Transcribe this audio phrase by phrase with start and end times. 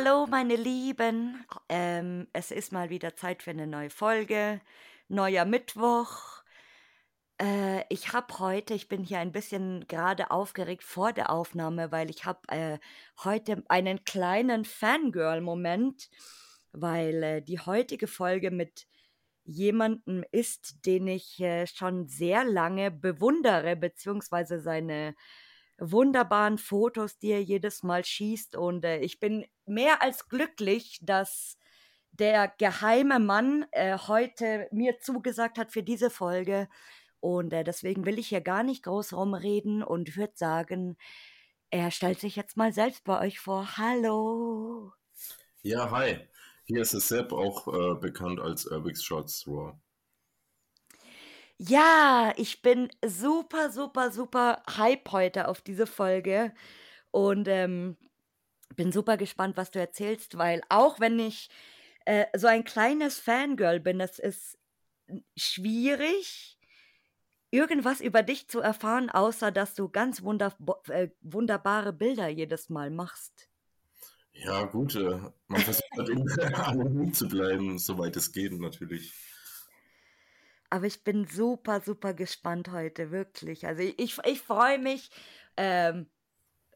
[0.00, 1.44] Hallo, meine Lieben.
[1.68, 4.60] Ähm, es ist mal wieder Zeit für eine neue Folge.
[5.08, 6.44] Neuer Mittwoch.
[7.42, 12.10] Äh, ich habe heute, ich bin hier ein bisschen gerade aufgeregt vor der Aufnahme, weil
[12.10, 12.78] ich habe äh,
[13.24, 16.10] heute einen kleinen Fangirl-Moment,
[16.70, 18.86] weil äh, die heutige Folge mit
[19.42, 25.16] jemandem ist, den ich äh, schon sehr lange bewundere, beziehungsweise seine
[25.78, 28.56] wunderbaren Fotos, die er jedes Mal schießt.
[28.56, 31.56] Und äh, ich bin mehr als glücklich, dass
[32.12, 36.68] der geheime Mann äh, heute mir zugesagt hat für diese Folge.
[37.20, 40.96] Und äh, deswegen will ich hier gar nicht groß rumreden und würde sagen,
[41.70, 43.76] er stellt sich jetzt mal selbst bei euch vor.
[43.76, 44.92] Hallo.
[45.62, 46.18] Ja, hi.
[46.64, 49.78] Hier ist es Sepp, auch äh, bekannt als Urbix Shots Raw.
[51.60, 56.54] Ja, ich bin super, super, super hype heute auf diese Folge
[57.10, 57.96] und ähm,
[58.76, 61.50] bin super gespannt, was du erzählst, weil auch wenn ich
[62.04, 64.56] äh, so ein kleines Fangirl bin, es ist
[65.36, 66.58] schwierig,
[67.50, 70.54] irgendwas über dich zu erfahren, außer dass du ganz wunder
[70.90, 73.48] äh, wunderbare Bilder jedes Mal machst.
[74.32, 76.10] Ja, gut, äh, man versucht halt
[76.54, 79.12] anonym zu bleiben, soweit es geht, natürlich.
[80.70, 83.66] Aber ich bin super, super gespannt heute, wirklich.
[83.66, 85.10] Also ich, ich, ich freue mich
[85.56, 86.06] ähm,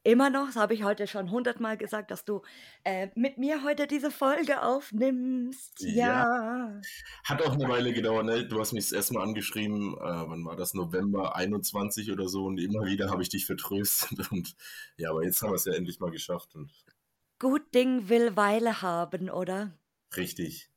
[0.05, 2.43] immer noch, das habe ich heute schon hundertmal gesagt, dass du
[2.85, 5.81] äh, mit mir heute diese Folge aufnimmst.
[5.81, 6.07] Ja.
[6.07, 6.81] ja.
[7.25, 8.47] Hat auch eine Weile gedauert, ne?
[8.47, 10.75] Du hast mich das erste Mal angeschrieben, äh, wann war das?
[10.75, 14.57] November 21 oder so und immer wieder habe ich dich vertröstet und
[14.97, 16.55] ja, aber jetzt haben wir es ja endlich mal geschafft.
[16.55, 16.73] Und
[17.39, 19.73] Gut Ding will Weile haben, oder?
[20.17, 20.72] Richtig.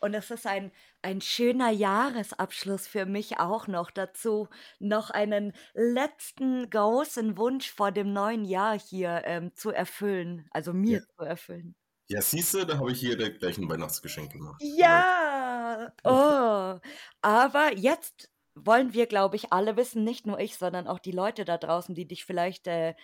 [0.00, 0.72] Und es ist ein,
[1.02, 4.48] ein schöner Jahresabschluss für mich auch noch dazu,
[4.78, 10.98] noch einen letzten großen Wunsch vor dem neuen Jahr hier ähm, zu erfüllen, also mir
[10.98, 11.04] ja.
[11.16, 11.74] zu erfüllen.
[12.08, 14.60] Ja, siehst du, da habe ich hier gleich ein Weihnachtsgeschenk gemacht.
[14.62, 16.78] Ja, oh.
[17.20, 21.44] Aber jetzt wollen wir, glaube ich, alle wissen, nicht nur ich, sondern auch die Leute
[21.44, 22.94] da draußen, die dich vielleicht äh,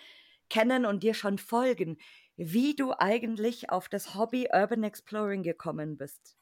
[0.49, 1.97] kennen und dir schon folgen,
[2.35, 6.37] wie du eigentlich auf das Hobby Urban Exploring gekommen bist.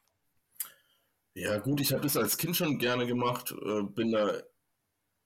[1.34, 4.32] Ja, gut, ich habe das als Kind schon gerne gemacht, äh, bin da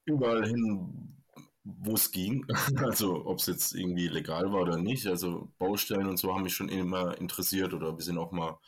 [0.05, 1.23] überall hin,
[1.65, 2.47] wo es ging.
[2.79, 5.07] Also, ob es jetzt irgendwie legal war oder nicht.
[5.07, 8.59] Also, Baustellen und so haben mich schon immer interessiert oder wir sind auch mal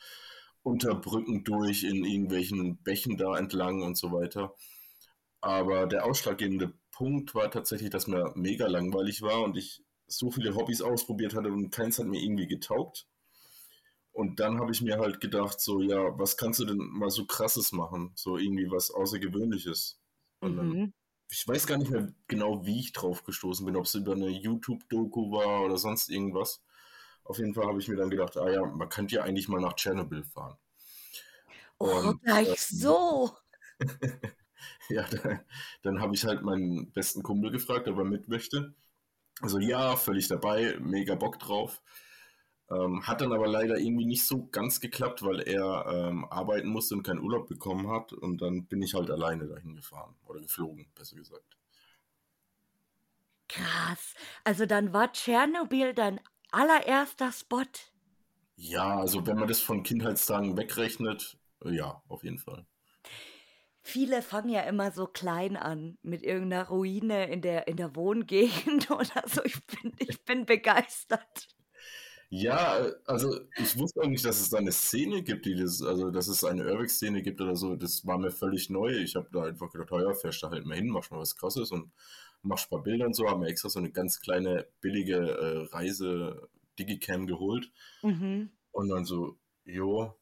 [0.63, 4.53] unter Brücken durch in irgendwelchen Bächen da entlang und so weiter.
[5.41, 10.55] Aber der ausschlaggebende Punkt war tatsächlich, dass mir mega langweilig war und ich so viele
[10.55, 13.07] Hobbys ausprobiert hatte und keins hat mir irgendwie getaugt.
[14.19, 17.25] Und dann habe ich mir halt gedacht, so, ja, was kannst du denn mal so
[17.25, 18.11] krasses machen?
[18.15, 19.97] So irgendwie was Außergewöhnliches.
[20.41, 20.93] Und dann, mhm.
[21.31, 24.27] ich weiß gar nicht mehr genau, wie ich drauf gestoßen bin, ob es über eine
[24.27, 26.61] YouTube-Doku war oder sonst irgendwas.
[27.23, 29.61] Auf jeden Fall habe ich mir dann gedacht, ah ja, man könnte ja eigentlich mal
[29.61, 30.57] nach Tschernobyl fahren.
[31.77, 33.31] Oh, gleich äh, so.
[34.89, 35.39] ja, dann,
[35.81, 38.75] dann habe ich halt meinen besten Kumpel gefragt, ob er mit möchte.
[39.39, 41.81] Also ja, völlig dabei, mega Bock drauf.
[42.71, 46.95] Ähm, hat dann aber leider irgendwie nicht so ganz geklappt, weil er ähm, arbeiten musste
[46.95, 48.13] und keinen Urlaub bekommen hat.
[48.13, 51.57] Und dann bin ich halt alleine dahin gefahren oder geflogen, besser gesagt.
[53.47, 54.13] Krass.
[54.43, 56.21] Also dann war Tschernobyl dein
[56.51, 57.65] allererster Spot.
[58.55, 62.65] Ja, also wenn man das von Kindheitstagen wegrechnet, äh, ja, auf jeden Fall.
[63.81, 68.91] Viele fangen ja immer so klein an mit irgendeiner Ruine in der, in der Wohngegend
[68.91, 69.43] oder so.
[69.43, 71.47] Ich bin, ich bin begeistert.
[72.31, 76.11] Ja, also ich wusste auch nicht, dass es da eine Szene gibt, die das, also
[76.11, 77.75] dass es eine Urbex-Szene gibt oder so.
[77.75, 78.91] Das war mir völlig neu.
[78.97, 81.71] Ich habe da einfach gedacht, ja, fährst da halt mal hin, machst mal was krasses
[81.71, 81.91] und
[82.43, 83.27] machst ein paar Bilder und so.
[83.27, 87.71] Haben wir extra so eine ganz kleine, billige äh, Reise-Digicam geholt.
[88.03, 88.51] Mhm.
[88.71, 89.35] Und dann so,
[89.65, 90.15] jo,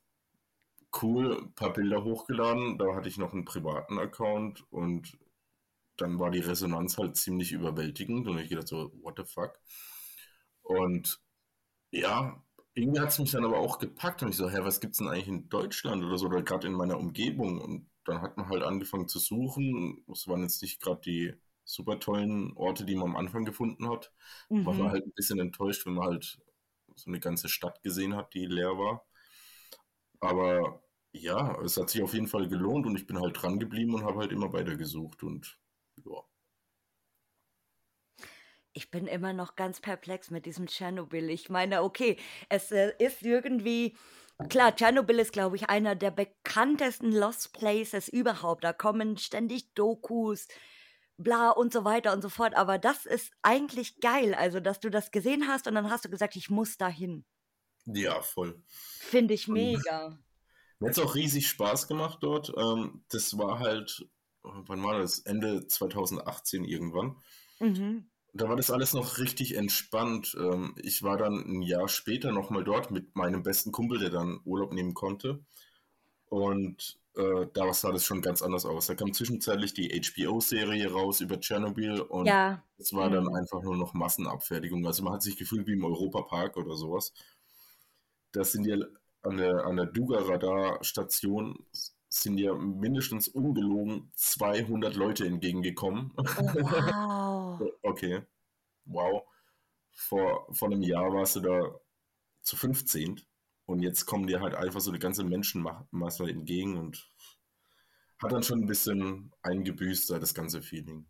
[1.02, 2.78] cool, ein paar Bilder hochgeladen.
[2.78, 5.18] Da hatte ich noch einen privaten Account und
[5.98, 9.60] dann war die Resonanz halt ziemlich überwältigend und ich gedacht so, what the fuck?
[10.64, 11.20] Und
[11.92, 12.42] ja,
[12.74, 15.08] irgendwie hat es mich dann aber auch gepackt und ich so, hä, was gibt's denn
[15.08, 17.60] eigentlich in Deutschland oder so, oder gerade in meiner Umgebung?
[17.60, 20.04] Und dann hat man halt angefangen zu suchen.
[20.12, 21.34] Es waren jetzt nicht gerade die
[21.66, 24.14] super tollen Orte, die man am Anfang gefunden hat.
[24.50, 24.66] Mhm.
[24.66, 26.40] War man halt ein bisschen enttäuscht, wenn man halt
[26.96, 29.06] so eine ganze Stadt gesehen hat, die leer war.
[30.20, 30.82] Aber
[31.12, 34.04] ja, es hat sich auf jeden Fall gelohnt und ich bin halt dran geblieben und
[34.04, 35.60] habe halt immer weiter gesucht und
[36.06, 36.22] ja.
[38.78, 41.32] Ich bin immer noch ganz perplex mit diesem Tschernobyl.
[41.32, 42.16] Ich meine, okay,
[42.48, 43.98] es äh, ist irgendwie,
[44.50, 48.64] klar, Tschernobyl ist, glaube ich, einer der bekanntesten Lost Places überhaupt.
[48.64, 50.48] Da kommen ständig Dokus,
[51.18, 52.54] bla und so weiter und so fort.
[52.54, 56.10] Aber das ist eigentlich geil, also, dass du das gesehen hast und dann hast du
[56.10, 57.26] gesagt, ich muss dahin.
[57.86, 58.62] Ja, voll.
[59.00, 60.20] Finde ich mega.
[60.78, 62.54] Mir hat es auch riesig Spaß gemacht dort.
[62.56, 64.08] Ähm, das war halt,
[64.44, 65.18] wann war das?
[65.18, 67.16] Ende 2018 irgendwann.
[67.60, 68.12] Mhm.
[68.34, 70.36] Da war das alles noch richtig entspannt.
[70.40, 74.40] Ähm, ich war dann ein Jahr später nochmal dort mit meinem besten Kumpel, der dann
[74.46, 75.40] Urlaub nehmen konnte.
[76.30, 78.88] Und äh, da sah das schon ganz anders aus.
[78.88, 82.62] Da kam zwischenzeitlich die HBO-Serie raus über Tschernobyl und ja.
[82.78, 83.14] es war mhm.
[83.14, 84.86] dann einfach nur noch Massenabfertigung.
[84.86, 87.14] Also man hat sich gefühlt wie im Europapark oder sowas.
[88.34, 88.78] Das sind ja
[89.24, 91.66] an der, an der Duga-Radar-Station
[92.10, 96.14] sind ja mindestens ungelogen 200 Leute entgegengekommen.
[96.18, 97.37] Oh, wow.
[97.82, 98.24] Okay.
[98.86, 99.24] Wow.
[99.92, 101.80] Vor, vor einem Jahr warst du da
[102.42, 103.22] zu 15
[103.66, 107.10] und jetzt kommen dir halt einfach so eine ganze Menschenmasse entgegen und
[108.22, 111.06] hat dann schon ein bisschen eingebüßt, das ganze Feeling.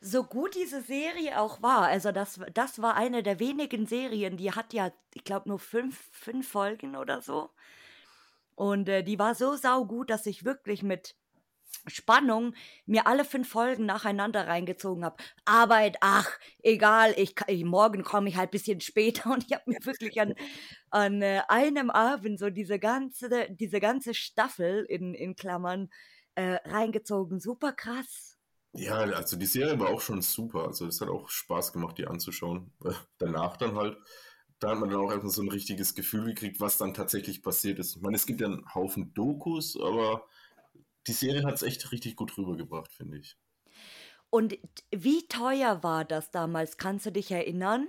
[0.00, 4.52] So gut diese Serie auch war, also das, das war eine der wenigen Serien, die
[4.52, 7.50] hat ja, ich glaube, nur fünf, fünf Folgen oder so.
[8.54, 11.16] Und äh, die war so saugut, dass ich wirklich mit
[11.86, 12.54] Spannung
[12.84, 15.16] mir alle fünf Folgen nacheinander reingezogen habe.
[15.44, 16.30] Arbeit, ach,
[16.62, 17.34] egal, ich,
[17.64, 20.34] morgen komme ich halt ein bisschen später und ich habe mir wirklich an,
[20.90, 25.88] an äh, einem Abend so diese ganze, diese ganze Staffel in, in Klammern
[26.34, 27.40] äh, reingezogen.
[27.40, 28.36] Super krass.
[28.72, 30.66] Ja, also die Serie war auch schon super.
[30.66, 32.72] Also es hat auch Spaß gemacht, die anzuschauen.
[33.18, 33.96] Danach dann halt,
[34.58, 37.78] da hat man dann auch erstmal so ein richtiges Gefühl gekriegt, was dann tatsächlich passiert
[37.78, 37.96] ist.
[37.96, 40.26] Ich meine, es gibt ja einen Haufen Dokus, aber
[41.06, 43.36] die Serie hat es echt richtig gut rübergebracht, finde ich.
[44.30, 44.58] Und
[44.90, 46.76] wie teuer war das damals?
[46.78, 47.88] Kannst du dich erinnern?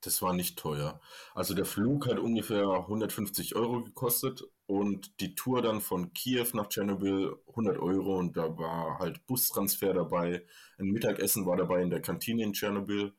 [0.00, 1.00] Das war nicht teuer.
[1.32, 6.68] Also der Flug hat ungefähr 150 Euro gekostet und die Tour dann von Kiew nach
[6.68, 10.44] Tschernobyl 100 Euro und da war halt Bustransfer dabei,
[10.78, 13.12] ein Mittagessen war dabei in der Kantine in Tschernobyl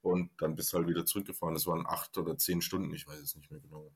[0.00, 1.54] und dann bist du halt wieder zurückgefahren.
[1.54, 3.92] Das waren acht oder zehn Stunden, ich weiß es nicht mehr genau.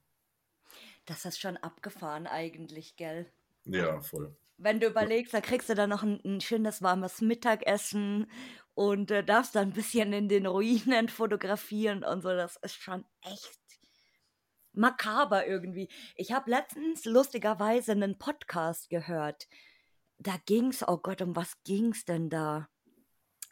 [1.06, 3.26] Das ist schon abgefahren eigentlich, gell?
[3.64, 4.36] Ja, voll.
[4.56, 8.30] Wenn du überlegst, da kriegst du dann noch ein, ein schönes warmes Mittagessen
[8.74, 12.30] und äh, darfst dann ein bisschen in den Ruinen fotografieren und so.
[12.30, 13.60] Das ist schon echt
[14.72, 15.88] makaber irgendwie.
[16.16, 19.46] Ich habe letztens lustigerweise einen Podcast gehört.
[20.18, 22.68] Da ging's, oh Gott, um was ging's denn da?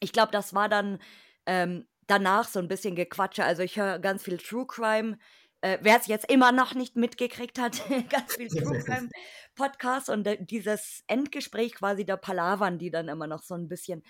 [0.01, 0.99] Ich glaube, das war dann
[1.47, 3.45] ähm, danach so ein bisschen Gequatsche.
[3.45, 5.19] Also ich höre ganz viel True Crime
[5.63, 9.09] äh, wer es jetzt immer noch nicht mitgekriegt hat, ganz viel True Crime
[9.57, 14.03] Podcast und äh, dieses Endgespräch quasi der Palavern, die dann immer noch so ein bisschen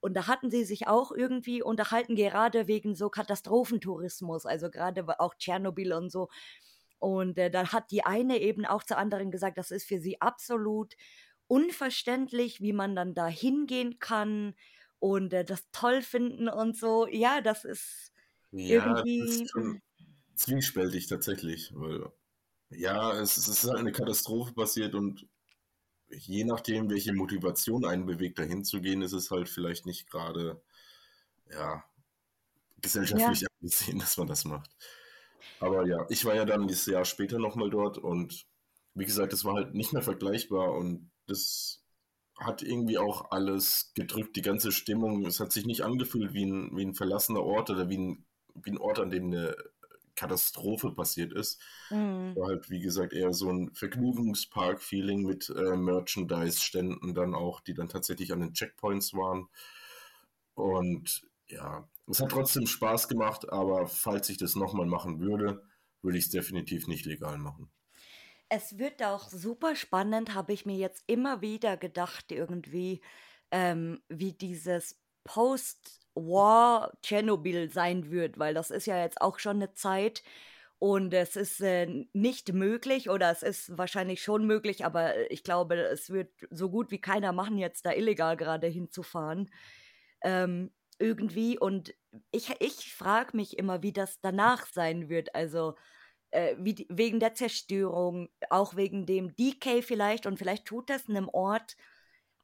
[0.00, 5.34] und da hatten sie sich auch irgendwie unterhalten, gerade wegen so Katastrophentourismus, also gerade auch
[5.34, 6.28] Tschernobyl und so.
[6.98, 10.20] Und äh, da hat die eine eben auch zur anderen gesagt, das ist für sie
[10.20, 10.94] absolut
[11.46, 14.54] unverständlich, wie man dann da hingehen kann
[14.98, 17.06] und äh, das toll finden und so.
[17.06, 18.12] Ja, das ist
[18.52, 19.20] ja, irgendwie.
[19.20, 19.82] Das ist schon,
[20.40, 22.10] zwiespältig tatsächlich, weil
[22.70, 25.26] ja, es, es ist halt eine Katastrophe passiert und
[26.08, 30.60] je nachdem, welche Motivation einen bewegt, dahin zu gehen, ist es halt vielleicht nicht gerade,
[31.52, 31.84] ja,
[32.80, 33.48] gesellschaftlich ja.
[33.60, 34.70] angesehen, dass man das macht.
[35.58, 38.46] Aber ja, ich war ja dann dieses Jahr später nochmal dort und
[38.94, 41.84] wie gesagt, das war halt nicht mehr vergleichbar und das
[42.38, 45.26] hat irgendwie auch alles gedrückt, die ganze Stimmung.
[45.26, 48.70] Es hat sich nicht angefühlt wie ein, wie ein verlassener Ort oder wie ein, wie
[48.70, 49.54] ein Ort, an dem eine
[50.14, 51.60] Katastrophe passiert ist.
[51.90, 52.36] Mhm.
[52.36, 57.88] War halt, wie gesagt, eher so ein Vergnügungspark-Feeling mit äh, Merchandise-Ständen dann auch, die dann
[57.88, 59.48] tatsächlich an den Checkpoints waren.
[60.54, 65.62] Und ja, es hat trotzdem Spaß gemacht, aber falls ich das nochmal machen würde,
[66.02, 67.70] würde ich es definitiv nicht legal machen.
[68.48, 73.00] Es wird auch super spannend, habe ich mir jetzt immer wieder gedacht, irgendwie,
[73.52, 79.56] ähm, wie dieses Post- War Tschernobyl sein wird, weil das ist ja jetzt auch schon
[79.56, 80.22] eine Zeit
[80.78, 85.76] und es ist äh, nicht möglich oder es ist wahrscheinlich schon möglich, aber ich glaube,
[85.76, 89.50] es wird so gut wie keiner machen, jetzt da illegal gerade hinzufahren.
[90.22, 91.94] Ähm, irgendwie und
[92.30, 95.34] ich, ich frage mich immer, wie das danach sein wird.
[95.34, 95.74] Also
[96.30, 101.28] äh, wie, wegen der Zerstörung, auch wegen dem Decay vielleicht und vielleicht tut das einem
[101.28, 101.76] Ort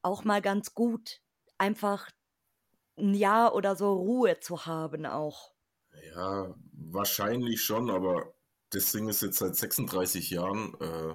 [0.02, 1.20] auch mal ganz gut,
[1.58, 2.10] einfach
[2.98, 5.52] ein Jahr oder so Ruhe zu haben auch.
[6.14, 8.34] Ja, wahrscheinlich schon, aber
[8.70, 11.14] das Ding ist jetzt seit 36 Jahren äh,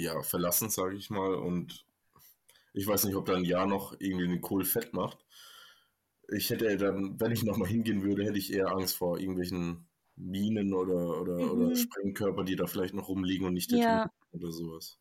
[0.00, 1.34] ja, verlassen, sage ich mal.
[1.34, 1.86] Und
[2.72, 5.18] ich weiß nicht, ob da ein Jahr noch irgendwie den Kohl fett macht.
[6.28, 10.74] Ich hätte dann, wenn ich nochmal hingehen würde, hätte ich eher Angst vor irgendwelchen Minen
[10.74, 11.50] oder, oder, mhm.
[11.50, 14.10] oder Sprengkörper, die da vielleicht noch rumliegen und nicht ja.
[14.32, 14.98] oder sowas.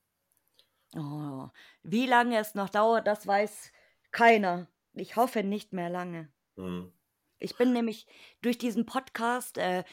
[0.95, 1.49] Oh,
[1.83, 3.71] wie lange es noch dauert, das weiß
[4.11, 4.67] keiner.
[4.95, 6.31] Ich hoffe nicht mehr lange.
[6.55, 6.91] Mhm.
[7.39, 8.07] Ich bin nämlich
[8.41, 9.83] durch diesen Podcast, äh,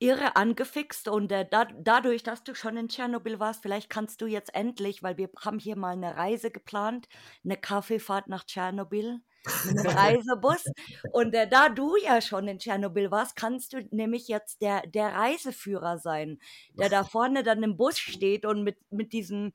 [0.00, 4.26] irre angefixt und äh, da, dadurch, dass du schon in Tschernobyl warst, vielleicht kannst du
[4.26, 7.06] jetzt endlich, weil wir haben hier mal eine Reise geplant,
[7.44, 9.20] eine Kaffeefahrt nach Tschernobyl
[9.66, 10.64] mit einem Reisebus.
[11.12, 15.14] Und äh, da du ja schon in Tschernobyl warst, kannst du nämlich jetzt der, der
[15.14, 16.38] Reiseführer sein,
[16.78, 19.52] der da vorne dann im Bus steht und mit, mit diesem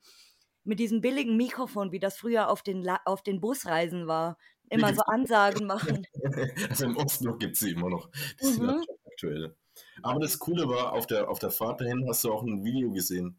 [0.66, 4.36] mit diesem billigen Mikrofon, wie das früher auf den, auf den Busreisen war,
[4.70, 6.06] immer so Ansagen machen.
[6.68, 8.10] Also im Osten gibt es sie immer noch.
[8.40, 8.84] Die sind mhm.
[9.06, 9.54] aktuell.
[10.02, 12.90] Aber das Coole war, auf der, auf der Fahrt dahin hast du auch ein Video
[12.90, 13.36] gesehen.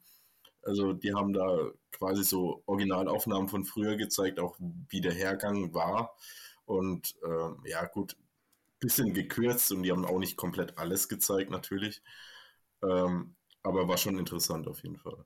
[0.64, 6.16] Also die haben da quasi so Originalaufnahmen von früher gezeigt, auch wie der Hergang war.
[6.66, 8.18] Und äh, ja, gut,
[8.80, 12.02] bisschen gekürzt und die haben auch nicht komplett alles gezeigt, natürlich.
[12.84, 15.26] Ähm, aber war schon interessant auf jeden Fall.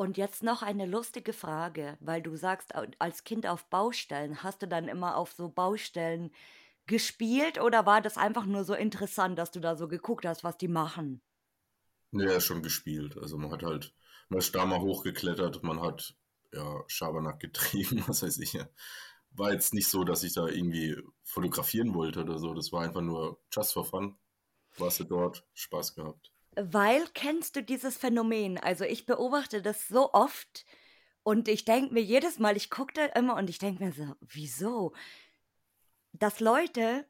[0.00, 4.68] Und jetzt noch eine lustige Frage, weil du sagst, als Kind auf Baustellen, hast du
[4.68, 6.30] dann immer auf so Baustellen
[6.86, 10.56] gespielt oder war das einfach nur so interessant, dass du da so geguckt hast, was
[10.56, 11.20] die machen?
[12.12, 13.18] Ja, schon gespielt.
[13.18, 13.92] Also man hat halt,
[14.28, 16.14] man ist da mal hochgeklettert, man hat
[16.52, 18.56] ja Schabernack getrieben, was weiß ich.
[19.32, 22.54] War jetzt nicht so, dass ich da irgendwie fotografieren wollte oder so.
[22.54, 24.16] Das war einfach nur just for fun.
[24.76, 26.30] Warst du dort, Spaß gehabt.
[26.56, 28.58] Weil kennst du dieses Phänomen?
[28.58, 30.64] Also ich beobachte das so oft
[31.22, 34.14] und ich denke mir jedes Mal, ich gucke da immer und ich denke mir so,
[34.20, 34.92] wieso?
[36.12, 37.06] dass Leute,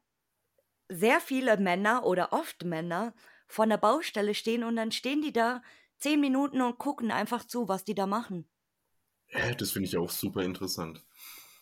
[0.89, 3.13] sehr viele Männer oder oft Männer,
[3.47, 5.61] vor einer Baustelle stehen und dann stehen die da
[5.97, 8.47] zehn Minuten und gucken einfach zu, was die da machen.
[9.57, 11.03] Das finde ich auch super interessant.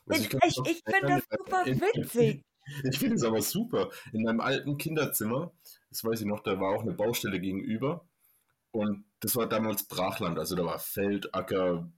[0.05, 2.43] Also ich, ich, ich finde das super witzig.
[2.91, 3.89] Ich finde es aber super.
[4.11, 5.53] In meinem alten Kinderzimmer,
[5.89, 8.07] das weiß ich noch, da war auch eine Baustelle gegenüber.
[8.71, 10.37] Und das war damals Brachland.
[10.37, 11.91] Also da war Feld, Acker,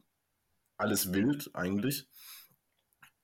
[0.77, 2.07] alles wild eigentlich.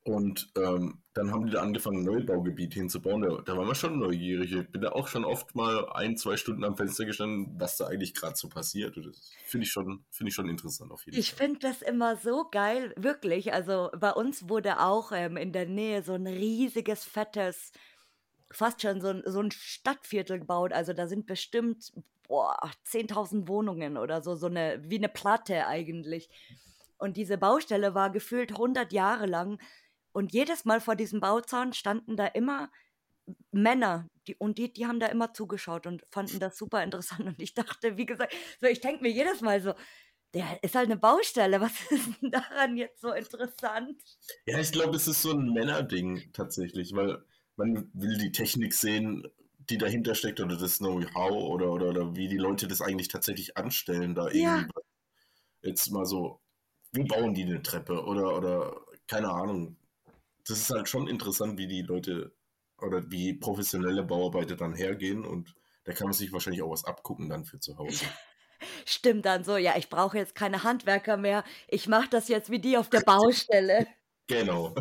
[0.07, 3.23] Und ähm, dann haben die da angefangen, ein Neubaugebiet hinzubauen.
[3.23, 4.51] Da, da waren wir schon neugierig.
[4.51, 7.87] Ich bin da auch schon oft mal ein, zwei Stunden am Fenster gestanden, was da
[7.87, 8.95] eigentlich gerade so passiert.
[8.97, 11.33] Das finde ich, schon, find ich schon interessant auf jeden ich Fall.
[11.33, 13.51] Ich finde das immer so geil, wirklich.
[13.53, 17.71] Also bei uns wurde auch ähm, in der Nähe so ein riesiges, fettes,
[18.57, 20.73] fast schon so ein, so ein Stadtviertel gebaut.
[20.73, 21.91] Also da sind bestimmt
[22.27, 26.29] 10.000 Wohnungen oder so, so eine, wie eine Platte eigentlich.
[26.97, 29.59] Und diese Baustelle war gefühlt 100 Jahre lang
[30.15, 32.71] und jedes Mal vor diesem Bauzaun standen da immer
[33.51, 37.21] Männer, die, und die, die haben da immer zugeschaut und fanden das super interessant.
[37.21, 39.73] Und ich dachte, wie gesagt, so, ich denke mir jedes Mal so,
[40.33, 41.59] der ist halt eine Baustelle.
[41.59, 44.01] Was ist denn daran jetzt so interessant?
[44.45, 47.23] Ja, ich glaube, es ist so ein Männerding tatsächlich, weil
[47.57, 49.27] man will die Technik sehen,
[49.69, 53.57] die dahinter steckt oder das Know-how oder, oder, oder wie die Leute das eigentlich tatsächlich
[53.57, 54.57] anstellen, da ja.
[54.57, 54.71] irgendwie
[55.61, 56.39] jetzt mal so,
[56.91, 59.77] wie bauen die eine Treppe oder, oder keine Ahnung,
[60.47, 62.33] das ist halt schon interessant, wie die Leute
[62.79, 67.29] oder wie professionelle Bauarbeiter dann hergehen und da kann man sich wahrscheinlich auch was abgucken
[67.29, 68.05] dann für zu Hause.
[68.85, 72.59] Stimmt dann so, ja, ich brauche jetzt keine Handwerker mehr, ich mache das jetzt wie
[72.59, 73.87] die auf der Baustelle.
[74.27, 74.73] Genau.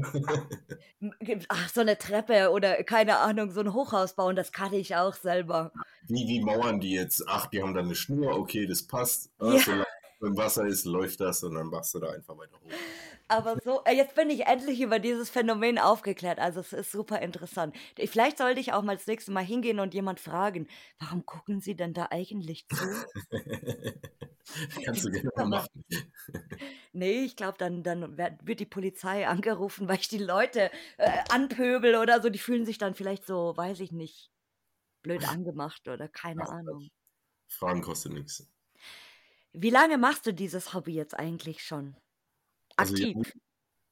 [1.49, 5.15] Ach, so eine Treppe oder keine Ahnung, so ein Hochhaus bauen, das kann ich auch
[5.15, 5.73] selber.
[6.09, 7.25] Wie, wie mauern die jetzt?
[7.29, 9.31] Ach, die haben da eine Schnur, okay, das passt.
[9.41, 9.59] Ja.
[9.59, 9.87] Solange
[10.23, 12.71] im Wasser ist, läuft das und dann machst du da einfach weiter hoch.
[13.29, 16.39] Aber so, äh, jetzt bin ich endlich über dieses Phänomen aufgeklärt.
[16.39, 17.75] Also es ist super interessant.
[17.97, 21.75] Vielleicht sollte ich auch mal das nächste Mal hingehen und jemand fragen, warum gucken Sie
[21.75, 22.85] denn da eigentlich zu?
[24.85, 25.85] Kannst du gerne mal machen.
[26.93, 31.97] nee, ich glaube, dann, dann wird die Polizei angerufen, weil ich die Leute äh, anpöbel
[31.97, 32.29] oder so.
[32.29, 34.31] Die fühlen sich dann vielleicht so, weiß ich nicht,
[35.03, 36.89] blöd angemacht oder keine Ach, Ahnung.
[37.49, 38.47] Fragen kostet nichts.
[39.53, 41.97] Wie lange machst du dieses Hobby jetzt eigentlich schon?
[42.77, 43.17] Also aktiv?
[43.17, 43.31] Also,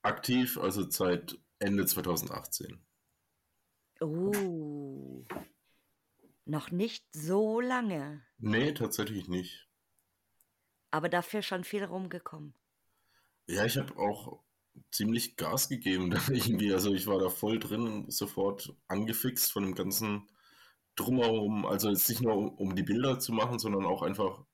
[0.03, 2.85] aktiv, also seit Ende 2018.
[4.01, 5.25] Oh.
[6.45, 8.25] Noch nicht so lange.
[8.39, 9.69] Nee, tatsächlich nicht.
[10.91, 12.55] Aber dafür schon viel rumgekommen.
[13.47, 14.43] Ja, ich habe auch
[14.91, 16.73] ziemlich Gas gegeben irgendwie.
[16.73, 20.29] Also ich war da voll drin und sofort angefixt von dem ganzen
[20.97, 21.65] Drumherum.
[21.65, 24.45] Also jetzt nicht nur um, um die Bilder zu machen, sondern auch einfach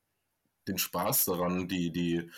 [0.67, 2.29] den Spaß daran, die, die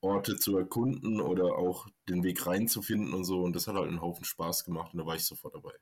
[0.00, 3.42] Orte zu erkunden oder auch den Weg reinzufinden und so.
[3.42, 5.72] Und das hat halt einen Haufen Spaß gemacht und da war ich sofort dabei.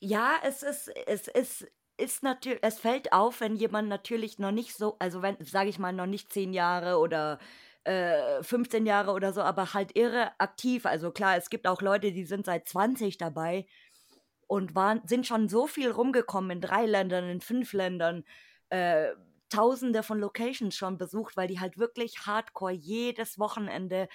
[0.00, 1.66] Ja, es ist, es ist,
[1.98, 5.78] ist natürlich, es fällt auf, wenn jemand natürlich noch nicht so, also wenn, sage ich
[5.78, 7.38] mal, noch nicht zehn Jahre oder
[7.84, 10.86] äh, 15 Jahre oder so, aber halt irre aktiv.
[10.86, 13.66] Also klar, es gibt auch Leute, die sind seit 20 dabei
[14.46, 18.24] und waren, sind schon so viel rumgekommen in drei Ländern, in fünf Ländern.
[18.70, 19.10] Äh,
[19.50, 24.08] tausende von Locations schon besucht, weil die halt wirklich hardcore jedes Wochenende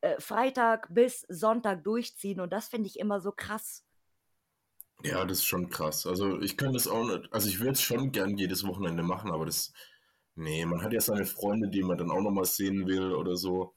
[0.00, 3.84] äh, Freitag bis Sonntag durchziehen und das finde ich immer so krass.
[5.02, 6.06] Ja, das ist schon krass.
[6.06, 9.30] Also ich könnte es auch nicht, also ich würde es schon gern jedes Wochenende machen,
[9.30, 9.72] aber das,
[10.34, 13.74] nee, man hat ja seine Freunde, die man dann auch nochmal sehen will oder so.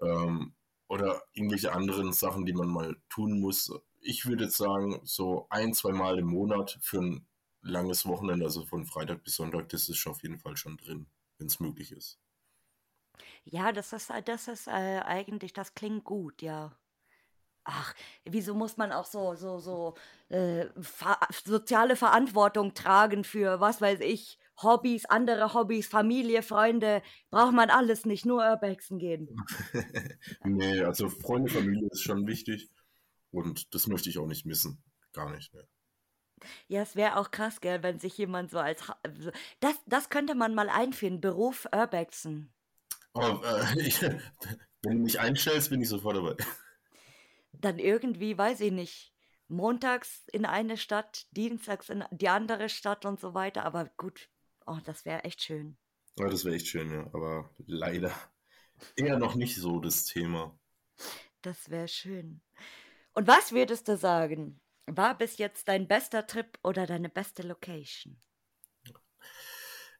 [0.00, 0.54] Ähm,
[0.88, 3.72] oder irgendwelche anderen Sachen, die man mal tun muss.
[4.00, 7.26] Ich würde jetzt sagen, so ein, zwei Mal im Monat für ein
[7.64, 11.06] langes Wochenende, also von Freitag bis Sonntag, das ist schon auf jeden Fall schon drin,
[11.38, 12.20] wenn es möglich ist.
[13.44, 16.76] Ja, das ist, das ist äh, eigentlich, das klingt gut, ja.
[17.64, 17.94] Ach,
[18.24, 19.94] wieso muss man auch so, so, so
[20.28, 27.02] äh, ver soziale Verantwortung tragen für, was weiß ich, Hobbys, andere Hobbys, Familie, Freunde?
[27.30, 29.34] Braucht man alles nicht, nur Urbexen gehen.
[30.44, 32.70] nee, also Freunde, Familie ist schon wichtig
[33.30, 34.82] und das möchte ich auch nicht missen.
[35.12, 35.66] Gar nicht, ne.
[36.68, 38.82] Ja, es wäre auch krass, gell, wenn sich jemand so als.
[39.60, 42.52] Das, das könnte man mal einführen, Beruf Urbexen.
[43.14, 46.36] Oh, äh, ich, wenn du mich einstellst, bin ich sofort dabei
[47.64, 49.12] dann irgendwie, weiß ich nicht,
[49.48, 53.64] montags in eine Stadt, dienstags in die andere Stadt und so weiter.
[53.64, 54.28] Aber gut,
[54.66, 55.76] oh, das wäre echt schön.
[56.18, 57.06] Ja, das wäre echt schön, ja.
[57.12, 58.12] Aber leider
[58.96, 60.58] eher noch nicht so das Thema.
[61.42, 62.40] Das wäre schön.
[63.12, 64.60] Und was würdest du sagen?
[64.86, 68.18] War bis jetzt dein bester Trip oder deine beste Location?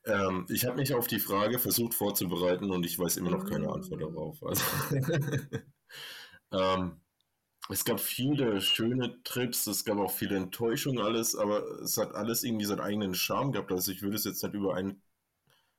[0.06, 3.70] Ähm, ich habe mich auf die Frage versucht vorzubereiten und ich weiß immer noch keine
[3.70, 4.42] Antwort darauf.
[4.42, 4.62] Also
[6.52, 7.00] ähm,
[7.70, 12.44] es gab viele schöne Trips, es gab auch viele Enttäuschungen, alles, aber es hat alles
[12.44, 13.72] irgendwie seinen eigenen Charme gehabt.
[13.72, 15.02] Also ich würde es jetzt nicht über einen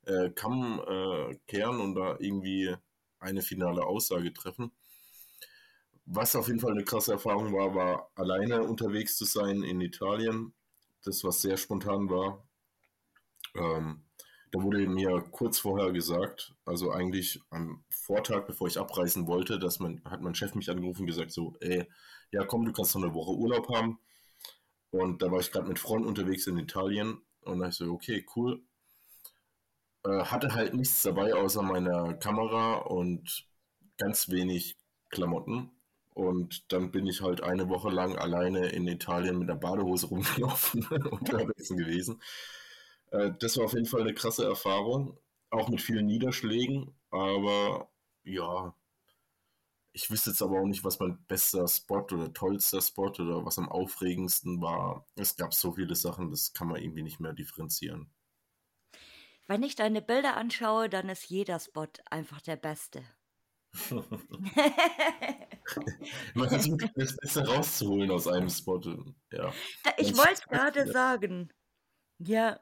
[0.06, 2.76] äh, Kamm äh, kehren und da irgendwie
[3.20, 4.72] eine finale Aussage treffen.
[6.06, 10.54] Was auf jeden Fall eine krasse Erfahrung war, war alleine unterwegs zu sein in Italien.
[11.04, 12.48] Das, was sehr spontan war.
[13.56, 14.06] Ähm,
[14.52, 19.80] da wurde mir kurz vorher gesagt, also eigentlich am Vortag, bevor ich abreisen wollte, dass
[19.80, 21.86] man, hat mein Chef mich angerufen und gesagt so, ey,
[22.32, 24.00] ja komm, du kannst noch eine Woche Urlaub haben.
[24.92, 28.26] Und da war ich gerade mit Freunden unterwegs in Italien und da ich so, okay,
[28.36, 28.64] cool.
[30.06, 33.46] Äh, hatte halt nichts dabei außer meiner Kamera und
[33.98, 34.78] ganz wenig
[35.10, 35.75] Klamotten.
[36.16, 40.86] Und dann bin ich halt eine Woche lang alleine in Italien mit einer Badehose rumgelaufen
[41.12, 42.22] unterwegs gewesen.
[43.12, 45.18] Äh, das war auf jeden Fall eine krasse Erfahrung,
[45.50, 47.90] auch mit vielen Niederschlägen, aber
[48.24, 48.74] ja,
[49.92, 53.58] ich wüsste jetzt aber auch nicht, was mein bester Spot oder tollster Spot oder was
[53.58, 55.06] am aufregendsten war.
[55.16, 58.10] Es gab so viele Sachen, das kann man irgendwie nicht mehr differenzieren.
[59.48, 63.04] Wenn ich deine Bilder anschaue, dann ist jeder Spot einfach der beste.
[66.34, 68.82] Man versucht das Beste rauszuholen aus einem Spot.
[69.32, 69.54] Ja.
[69.98, 71.52] Ich wollte es gerade sagen.
[72.18, 72.60] Ja,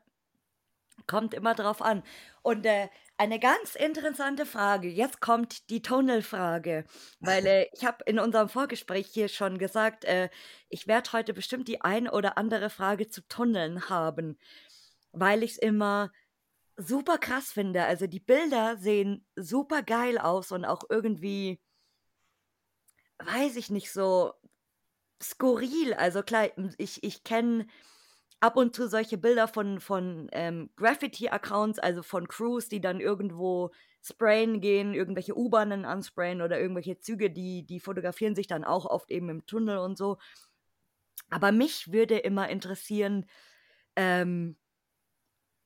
[1.07, 2.03] Kommt immer drauf an.
[2.43, 4.87] Und äh, eine ganz interessante Frage.
[4.87, 6.85] Jetzt kommt die Tunnelfrage.
[7.19, 10.29] Weil äh, ich habe in unserem Vorgespräch hier schon gesagt, äh,
[10.69, 14.37] ich werde heute bestimmt die ein oder andere Frage zu Tunneln haben.
[15.11, 16.11] Weil ich es immer
[16.77, 17.83] super krass finde.
[17.85, 21.59] Also die Bilder sehen super geil aus und auch irgendwie,
[23.19, 24.33] weiß ich nicht, so
[25.21, 25.93] skurril.
[25.93, 27.67] Also klar, ich, ich kenne
[28.39, 33.71] ab und zu solche Bilder von, von ähm, Graffiti-Accounts, also von Crews, die dann irgendwo
[34.01, 39.11] sprayen gehen, irgendwelche U-Bahnen ansprayen oder irgendwelche Züge, die, die fotografieren sich dann auch oft
[39.11, 40.17] eben im Tunnel und so.
[41.29, 43.25] Aber mich würde immer interessieren,
[43.95, 44.57] ähm,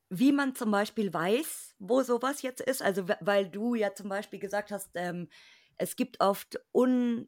[0.10, 2.82] wie man zum Beispiel weiß, wo sowas jetzt ist.
[2.82, 5.28] Also, weil du ja zum Beispiel gesagt hast, ähm,
[5.78, 7.28] es gibt oft un,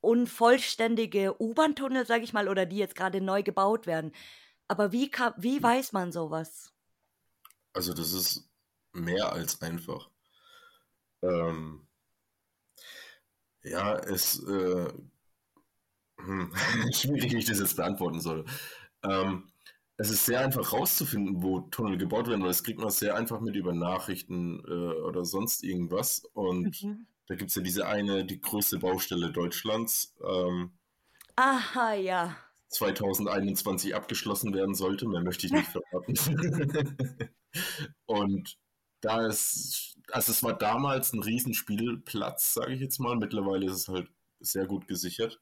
[0.00, 4.12] unvollständige U-Bahn-Tunnel, sage ich mal, oder die jetzt gerade neu gebaut werden.
[4.68, 5.62] Aber wie, kann, wie hm.
[5.62, 6.72] weiß man sowas?
[7.72, 8.48] Also das ist
[8.92, 10.10] mehr als einfach.
[11.22, 11.86] Ähm,
[13.62, 14.92] ja, es äh,
[16.18, 16.52] hm,
[16.92, 18.44] schwierig, wie ich das jetzt beantworten soll.
[19.02, 19.51] Ähm,
[20.02, 23.40] es ist sehr einfach rauszufinden, wo Tunnel gebaut werden, weil das kriegt man sehr einfach
[23.40, 26.24] mit über Nachrichten äh, oder sonst irgendwas.
[26.34, 27.06] Und mhm.
[27.28, 30.16] da gibt es ja diese eine, die größte Baustelle Deutschlands.
[30.24, 30.72] Ähm,
[31.36, 32.36] Aha, ja.
[32.70, 35.06] 2021 abgeschlossen werden sollte.
[35.06, 36.14] Mehr möchte ich nicht verraten.
[38.06, 38.58] und
[39.02, 43.14] da ist, also es war damals ein Riesenspielplatz, sage ich jetzt mal.
[43.14, 44.08] Mittlerweile ist es halt
[44.40, 45.40] sehr gut gesichert.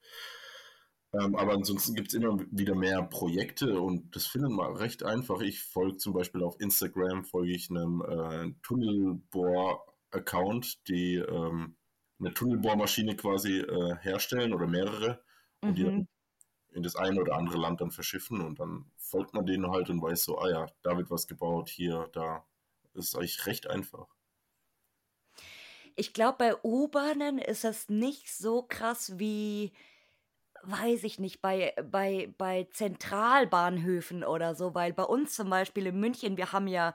[1.12, 5.40] Ähm, aber ansonsten gibt es immer wieder mehr Projekte und das findet man recht einfach.
[5.40, 11.76] Ich folge zum Beispiel auf Instagram, folge ich einem äh, Tunnelbohr-Account, die ähm,
[12.20, 15.22] eine Tunnelbohrmaschine quasi äh, herstellen oder mehrere
[15.62, 16.08] und die dann mhm
[16.72, 20.02] in das eine oder andere Land dann verschiffen und dann folgt man denen halt und
[20.02, 22.44] weiß so, ah ja, da wird was gebaut, hier, da.
[22.92, 24.08] Das ist eigentlich recht einfach.
[25.94, 29.72] Ich glaube, bei U-Bahnen ist das nicht so krass wie
[30.62, 36.00] weiß ich nicht, bei, bei, bei Zentralbahnhöfen oder so, weil bei uns zum Beispiel in
[36.00, 36.94] München, wir haben ja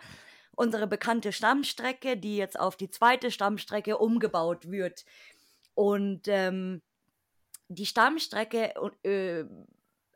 [0.55, 5.05] unsere bekannte Stammstrecke, die jetzt auf die zweite Stammstrecke umgebaut wird.
[5.73, 6.81] Und ähm,
[7.67, 8.73] die Stammstrecke
[9.03, 9.45] äh,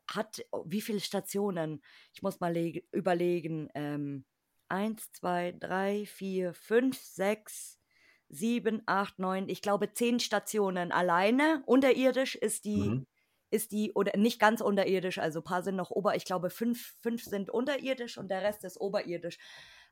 [0.08, 1.82] hat wie viele Stationen?
[2.14, 2.56] Ich muss mal
[2.92, 3.70] überlegen.
[3.74, 4.26] Ähm,
[4.70, 7.80] eins, zwei, drei, vier, fünf, sechs,
[8.30, 11.64] sieben, acht, neun, ich glaube zehn Stationen alleine.
[11.66, 13.08] Unterirdisch ist die, mhm.
[13.52, 16.96] Ist die, oder nicht ganz unterirdisch, also ein paar sind noch ober, ich glaube fünf,
[17.02, 19.38] fünf sind unterirdisch und der Rest ist oberirdisch.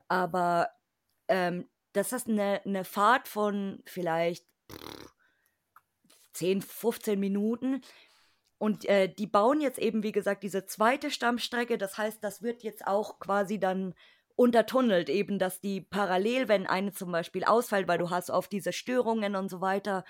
[0.08, 0.70] Aber
[1.28, 4.46] ähm, das ist eine, eine Fahrt von vielleicht
[6.34, 7.82] 10, 15 Minuten.
[8.60, 11.78] Und äh, die bauen jetzt eben, wie gesagt, diese zweite Stammstrecke.
[11.78, 13.94] Das heißt, das wird jetzt auch quasi dann
[14.36, 18.72] untertunnelt, eben, dass die parallel, wenn eine zum Beispiel ausfällt, weil du hast oft diese
[18.72, 20.04] Störungen und so weiter.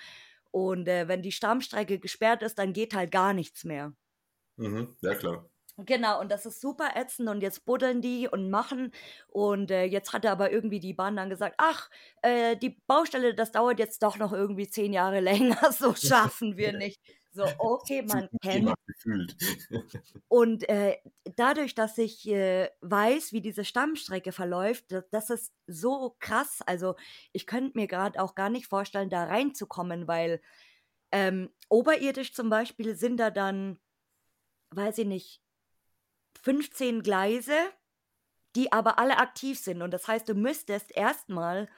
[0.66, 3.92] Und äh, wenn die Stammstrecke gesperrt ist, dann geht halt gar nichts mehr.
[4.56, 5.48] Mhm, ja, klar.
[5.86, 8.90] Genau, und das ist super ätzend und jetzt buddeln die und machen.
[9.28, 11.88] Und äh, jetzt hatte aber irgendwie die Bahn dann gesagt, ach,
[12.22, 16.72] äh, die Baustelle, das dauert jetzt doch noch irgendwie zehn Jahre länger, so schaffen wir
[16.76, 17.00] nicht.
[17.38, 18.74] So, okay, man kennt.
[20.28, 20.96] Und äh,
[21.36, 26.62] dadurch, dass ich äh, weiß, wie diese Stammstrecke verläuft, das, ist so krass.
[26.66, 26.96] Also
[27.32, 30.40] ich könnte mir gerade auch gar nicht vorstellen, da reinzukommen, weil
[31.12, 33.78] ähm, oberirdisch zum Beispiel sind da dann,
[34.70, 35.40] weiß ich nicht,
[36.42, 37.56] 15 Gleise,
[38.56, 39.80] die aber alle aktiv sind.
[39.80, 41.68] Und das heißt, du müsstest erstmal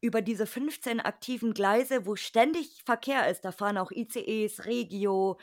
[0.00, 5.38] über diese 15 aktiven Gleise, wo ständig Verkehr ist, da fahren auch ICEs, Regio,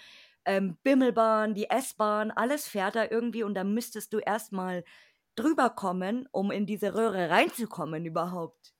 [0.46, 4.84] ähm, Bimmelbahn, die S-Bahn, alles fährt da irgendwie und da müsstest du erstmal
[5.36, 8.74] drüber kommen, um in diese Röhre reinzukommen überhaupt.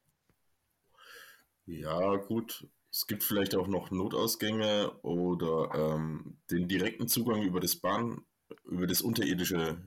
[1.66, 2.68] Ja, gut.
[2.92, 8.22] Es gibt vielleicht auch noch Notausgänge oder ähm, den direkten Zugang über das Bahn,
[8.66, 9.82] über das unterirdische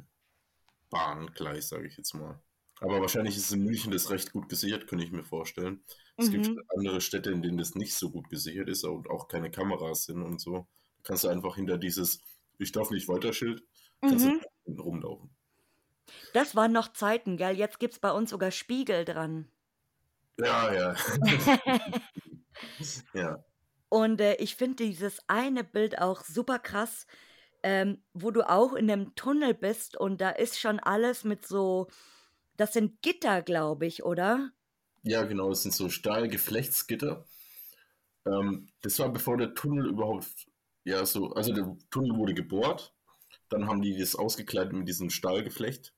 [0.91, 2.43] Bahngleis, sage ich jetzt mal.
[2.81, 5.83] Aber wahrscheinlich ist in München das recht gut gesichert, könnte ich mir vorstellen.
[6.17, 6.43] Es mhm.
[6.43, 10.05] gibt andere Städte, in denen das nicht so gut gesichert ist und auch keine Kameras
[10.05, 10.67] sind und so.
[10.99, 12.21] Da kannst du einfach hinter dieses
[12.59, 13.63] Ich darf nicht weiter Schild,
[14.03, 14.41] mhm.
[14.79, 15.31] rumlaufen.
[16.35, 17.57] Das waren noch Zeiten, gell?
[17.57, 19.49] Jetzt gibt es bei uns sogar Spiegel dran.
[20.39, 20.97] Ja, ja.
[23.15, 23.45] ja.
[23.89, 27.07] Und äh, ich finde dieses eine Bild auch super krass,
[27.63, 31.89] ähm, wo du auch in einem Tunnel bist und da ist schon alles mit so
[32.57, 34.51] das sind Gitter, glaube ich, oder?
[35.03, 37.25] Ja, genau, das sind so Stahlgeflechtsgitter.
[38.27, 40.27] Ähm, das war bevor der Tunnel überhaupt,
[40.85, 42.95] ja, so, also der Tunnel wurde gebohrt,
[43.49, 45.95] dann haben die das ausgekleidet mit diesem Stahlgeflecht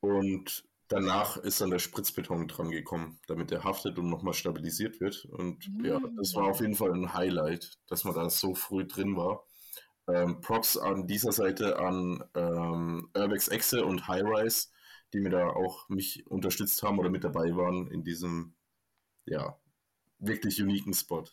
[0.00, 5.24] und danach ist dann der Spritzbeton dran gekommen, damit er haftet und nochmal stabilisiert wird.
[5.26, 5.84] Und mhm.
[5.84, 9.44] ja, das war auf jeden Fall ein Highlight, dass man da so früh drin war.
[10.08, 14.68] Ähm, Props an dieser Seite an ähm, Urbex Exe und Highrise,
[15.12, 18.54] die mir da auch mich unterstützt haben oder mit dabei waren in diesem,
[19.26, 19.58] ja,
[20.18, 21.24] wirklich uniken Spot.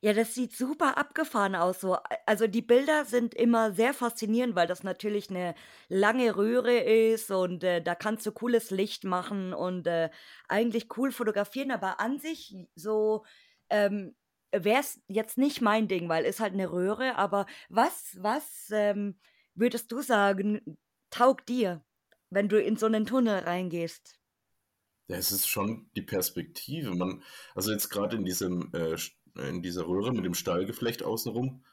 [0.00, 1.80] Ja, das sieht super abgefahren aus.
[1.80, 1.98] So.
[2.24, 5.54] Also die Bilder sind immer sehr faszinierend, weil das natürlich eine
[5.88, 10.10] lange Röhre ist und äh, da kannst du cooles Licht machen und äh,
[10.48, 13.24] eigentlich cool fotografieren, aber an sich so
[13.70, 14.14] ähm,
[14.52, 17.16] wäre es jetzt nicht mein Ding, weil ist halt eine Röhre.
[17.16, 19.18] Aber was, was ähm,
[19.54, 20.78] würdest du sagen,
[21.10, 21.82] taugt dir?
[22.30, 24.18] Wenn du in so einen Tunnel reingehst?
[25.08, 26.94] Ja, es ist schon die Perspektive.
[26.94, 27.22] Man,
[27.54, 28.96] also jetzt gerade in diesem, äh,
[29.48, 31.64] in dieser Röhre mit dem Stahlgeflecht außenrum,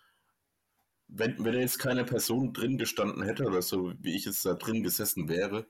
[1.07, 4.83] wenn, wenn jetzt keine Person drin gestanden hätte oder so, wie ich jetzt da drin
[4.83, 5.67] gesessen wäre,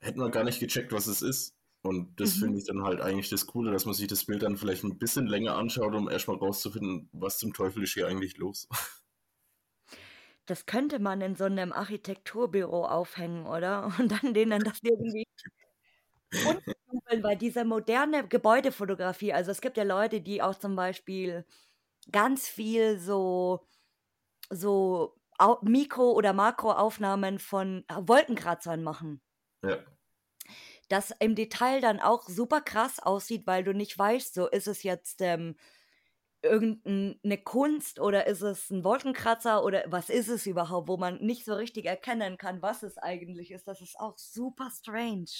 [0.00, 1.56] hätte man gar nicht gecheckt, was es ist.
[1.82, 2.40] Und das mhm.
[2.40, 4.98] finde ich dann halt eigentlich das Coole, dass man sich das Bild dann vielleicht ein
[4.98, 8.68] bisschen länger anschaut, um erstmal rauszufinden, was zum Teufel ist hier eigentlich los.
[10.46, 13.84] Das könnte man in so einem Architekturbüro aufhängen, oder?
[13.98, 15.26] Und dann denen das irgendwie
[16.32, 21.44] unterjubeln, weil diese moderne Gebäudefotografie, also es gibt ja Leute, die auch zum Beispiel
[22.10, 23.66] ganz viel so,
[24.50, 25.14] so
[25.62, 29.20] Mikro- oder Makroaufnahmen von Wolkenkratzern machen.
[29.62, 29.78] Ja.
[30.88, 34.82] Das im Detail dann auch super krass aussieht, weil du nicht weißt, so ist es
[34.82, 35.56] jetzt ähm,
[36.42, 41.44] irgendeine Kunst oder ist es ein Wolkenkratzer oder was ist es überhaupt, wo man nicht
[41.44, 43.68] so richtig erkennen kann, was es eigentlich ist.
[43.68, 45.30] Das ist auch super strange.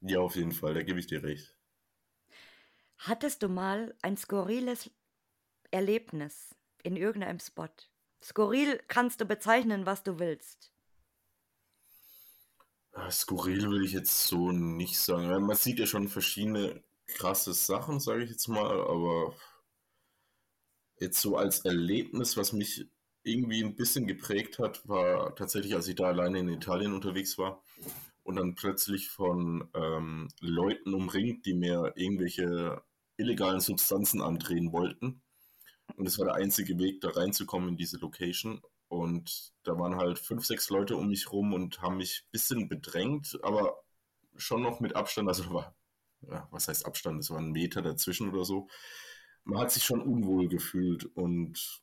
[0.00, 1.56] Ja, auf jeden Fall, da gebe ich dir recht.
[2.98, 4.90] Hattest du mal ein skurriles
[5.70, 7.68] Erlebnis in irgendeinem Spot?
[8.22, 10.72] Skurril kannst du bezeichnen, was du willst.
[13.10, 15.44] Skurril will ich jetzt so nicht sagen.
[15.44, 19.34] Man sieht ja schon verschiedene krasse Sachen, sage ich jetzt mal, aber
[20.98, 22.86] Jetzt so als Erlebnis, was mich
[23.22, 27.62] irgendwie ein bisschen geprägt hat, war tatsächlich, als ich da alleine in Italien unterwegs war
[28.22, 32.82] und dann plötzlich von ähm, Leuten umringt, die mir irgendwelche
[33.16, 35.22] illegalen Substanzen andrehen wollten.
[35.96, 38.60] Und es war der einzige Weg, da reinzukommen in diese Location.
[38.88, 42.68] Und da waren halt fünf, sechs Leute um mich rum und haben mich ein bisschen
[42.68, 43.76] bedrängt, aber
[44.36, 45.28] schon noch mit Abstand.
[45.28, 45.74] Also war,
[46.22, 47.20] ja, was heißt Abstand?
[47.20, 48.68] Es war ein Meter dazwischen oder so.
[49.46, 51.82] Man hat sich schon unwohl gefühlt und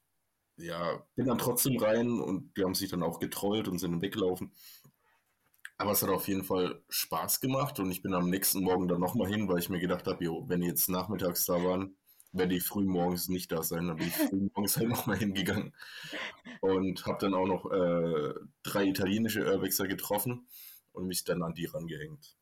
[0.57, 4.51] ja, bin dann trotzdem rein und die haben sich dann auch getrollt und sind weggelaufen.
[5.77, 8.99] Aber es hat auf jeden Fall Spaß gemacht und ich bin am nächsten Morgen dann
[8.99, 11.95] nochmal hin, weil ich mir gedacht habe, wenn die jetzt nachmittags da waren,
[12.33, 13.87] werde ich früh morgens nicht da sein.
[13.87, 15.73] Dann bin ich früh morgens halt nochmal hingegangen
[16.61, 20.47] und habe dann auch noch äh, drei italienische Urbexer getroffen
[20.91, 22.35] und mich dann an die rangehängt.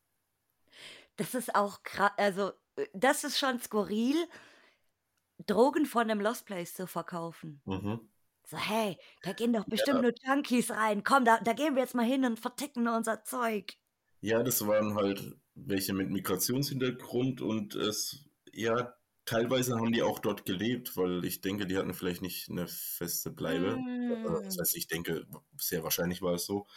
[1.18, 4.16] Das ist auch krass, also äh, das ist schon skurril,
[5.48, 7.62] Drogen von einem Lost Place zu verkaufen.
[7.66, 8.00] Mhm.
[8.46, 10.02] So, hey, da gehen doch bestimmt ja.
[10.02, 11.04] nur Junkies rein.
[11.04, 13.78] Komm, da, da gehen wir jetzt mal hin und verticken unser Zeug.
[14.20, 18.94] Ja, das waren halt welche mit Migrationshintergrund und es, ja,
[19.26, 23.32] teilweise haben die auch dort gelebt, weil ich denke, die hatten vielleicht nicht eine feste
[23.32, 23.78] Bleibe.
[23.78, 24.44] Mm.
[24.44, 25.26] Das heißt, ich denke,
[25.58, 26.68] sehr wahrscheinlich war es so.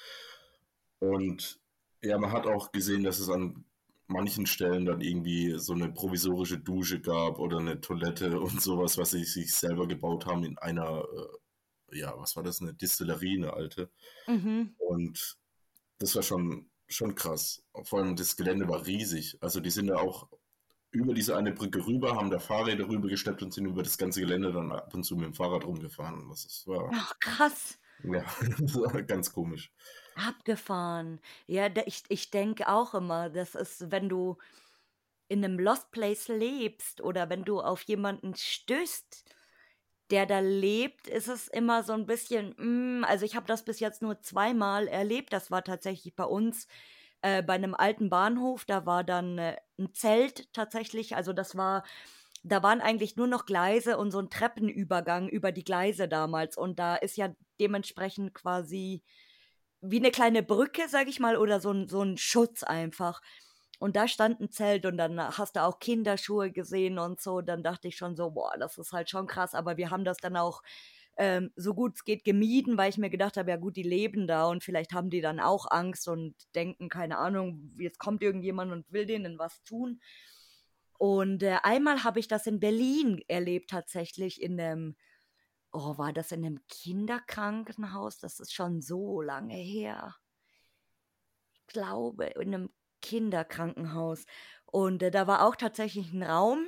[0.99, 1.61] Und
[2.03, 3.65] ja, man hat auch gesehen, dass es an
[4.07, 9.11] manchen Stellen dann irgendwie so eine provisorische Dusche gab oder eine Toilette und sowas, was
[9.11, 11.05] sie sich selber gebaut haben in einer,
[11.91, 13.91] äh, ja, was war das, eine Distillerie, eine alte.
[14.27, 14.75] Mhm.
[14.79, 15.37] Und
[15.99, 17.63] das war schon, schon krass.
[17.85, 19.39] Vor allem das Gelände war riesig.
[19.41, 20.29] Also die sind ja auch
[20.91, 24.21] über diese eine Brücke rüber, haben da Fahrräder rüber gesteppt und sind über das ganze
[24.21, 26.29] Gelände dann ab und zu mit dem Fahrrad rumgefahren.
[26.29, 27.79] Das ist, war, Ach, krass.
[28.05, 28.25] Ja,
[28.59, 29.73] das war ganz komisch.
[30.17, 31.21] Abgefahren.
[31.47, 34.37] Ja, ich, ich denke auch immer, das ist, wenn du
[35.29, 39.25] in einem Lost Place lebst oder wenn du auf jemanden stößt,
[40.11, 42.55] der da lebt, ist es immer so ein bisschen,
[43.01, 45.33] mm, also ich habe das bis jetzt nur zweimal erlebt.
[45.33, 46.69] Das war tatsächlich bei uns
[47.23, 48.65] äh, bei einem alten Bahnhof.
[48.67, 51.17] Da war dann äh, ein Zelt tatsächlich.
[51.17, 51.85] Also das war,
[52.45, 56.57] da waren eigentlich nur noch Gleise und so ein Treppenübergang über die Gleise damals.
[56.59, 59.03] Und da ist ja dementsprechend quasi
[59.85, 63.21] wie eine kleine Brücke, sag ich mal, oder so ein, so ein Schutz einfach.
[63.79, 67.41] Und da stand ein Zelt und dann hast du auch Kinderschuhe gesehen und so.
[67.41, 69.55] Dann dachte ich schon so, boah, das ist halt schon krass.
[69.55, 70.63] Aber wir haben das dann auch
[71.17, 74.27] ähm, so gut es geht gemieden, weil ich mir gedacht habe, ja gut, die leben
[74.27, 78.73] da und vielleicht haben die dann auch Angst und denken, keine Ahnung, jetzt kommt irgendjemand
[78.73, 80.01] und will denen was tun.
[80.99, 84.97] Und äh, einmal habe ich das in Berlin erlebt, tatsächlich in einem
[85.75, 88.19] oh, war das in einem Kinderkrankenhaus?
[88.19, 90.17] Das ist schon so lange her.
[91.55, 92.71] Ich glaube, in einem
[93.03, 94.25] Kinderkrankenhaus.
[94.67, 96.67] Und äh, da war auch tatsächlich ein Raum.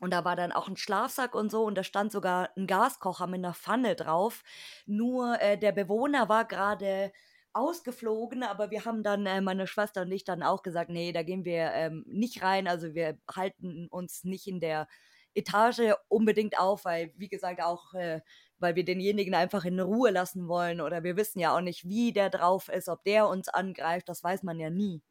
[0.00, 1.64] Und da war dann auch ein Schlafsack und so.
[1.64, 4.42] Und da stand sogar ein Gaskocher mit einer Pfanne drauf.
[4.86, 7.12] Nur äh, der Bewohner war gerade
[7.52, 11.22] ausgeflogen, aber wir haben dann, äh, meine Schwester und ich, dann auch gesagt, nee, da
[11.22, 12.66] gehen wir ähm, nicht rein.
[12.66, 14.88] Also wir halten uns nicht in der
[15.34, 18.20] Etage unbedingt auf, weil, wie gesagt, auch, äh,
[18.58, 22.12] weil wir denjenigen einfach in Ruhe lassen wollen oder wir wissen ja auch nicht, wie
[22.12, 25.02] der drauf ist, ob der uns angreift, das weiß man ja nie.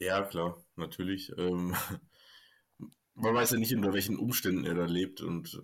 [0.00, 1.32] Ja, klar, natürlich.
[1.38, 1.74] Ähm,
[3.14, 5.62] man weiß ja nicht, unter welchen Umständen er da lebt und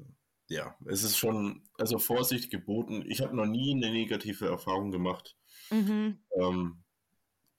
[0.49, 3.05] ja, es ist schon, also Vorsicht geboten.
[3.07, 5.37] Ich habe noch nie eine negative Erfahrung gemacht.
[5.71, 6.19] Mhm.
[6.39, 6.85] Ähm,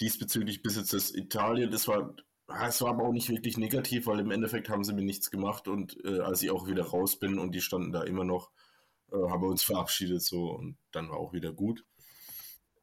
[0.01, 2.15] diesbezüglich bis jetzt das Italien, das war
[2.47, 5.67] es war aber auch nicht wirklich negativ, weil im Endeffekt haben sie mir nichts gemacht
[5.67, 8.51] und äh, als ich auch wieder raus bin und die standen da immer noch,
[9.11, 11.85] äh, haben wir uns verabschiedet so und dann war auch wieder gut.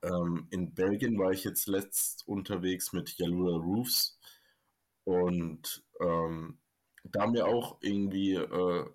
[0.03, 4.19] Ähm, in Belgien war ich jetzt letzt unterwegs mit Yalura Roofs
[5.05, 6.59] und ähm,
[7.05, 8.87] da haben wir auch irgendwie äh,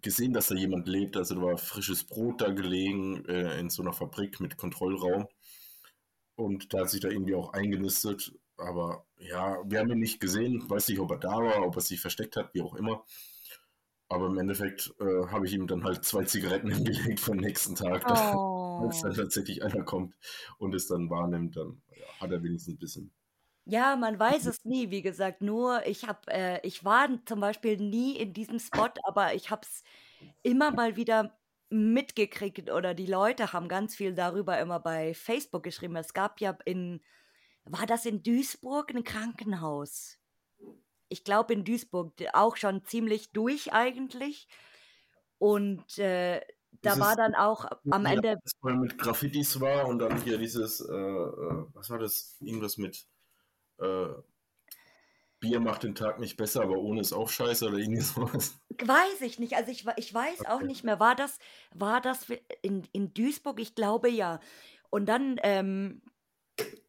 [0.00, 1.16] gesehen, dass da jemand lebt.
[1.16, 5.26] Also da war frisches Brot da gelegen äh, in so einer Fabrik mit Kontrollraum
[6.34, 10.68] und da hat sich da irgendwie auch eingenistet aber ja, wir haben ihn nicht gesehen.
[10.68, 13.04] Weiß nicht, ob er da war, ob er sich versteckt hat, wie auch immer.
[14.08, 18.04] Aber im Endeffekt äh, habe ich ihm dann halt zwei Zigaretten hingelegt den nächsten Tag.
[18.72, 18.86] Oh.
[18.86, 20.16] Als dann tatsächlich einer kommt
[20.56, 23.12] und es dann wahrnimmt, dann ja, hat er wenigstens ein bisschen.
[23.66, 25.42] Ja, man weiß es nie, wie gesagt.
[25.42, 29.60] Nur ich habe, äh, ich war zum Beispiel nie in diesem Spot, aber ich habe
[29.62, 29.84] es
[30.42, 35.96] immer mal wieder mitgekriegt oder die Leute haben ganz viel darüber immer bei Facebook geschrieben.
[35.96, 37.02] Es gab ja in
[37.64, 40.18] war das in Duisburg ein Krankenhaus?
[41.08, 44.48] Ich glaube in Duisburg, auch schon ziemlich durch eigentlich.
[45.38, 46.40] Und äh,
[46.82, 48.38] da war dann auch am Ende.
[48.42, 52.36] Das mal mit Graffitis war und dann hier dieses, äh, äh, was war das?
[52.40, 53.06] Irgendwas mit.
[53.78, 54.08] Äh,
[55.40, 58.56] Bier macht den Tag nicht besser, aber ohne ist auch scheiße oder irgendwie sowas.
[58.80, 59.54] Weiß ich nicht.
[59.56, 60.66] Also ich, ich weiß auch Okay.
[60.66, 61.00] nicht mehr.
[61.00, 61.38] War das,
[61.74, 62.26] war das
[62.62, 63.60] in, in Duisburg?
[63.60, 64.40] Ich glaube ja.
[64.90, 66.02] Und dann, ähm,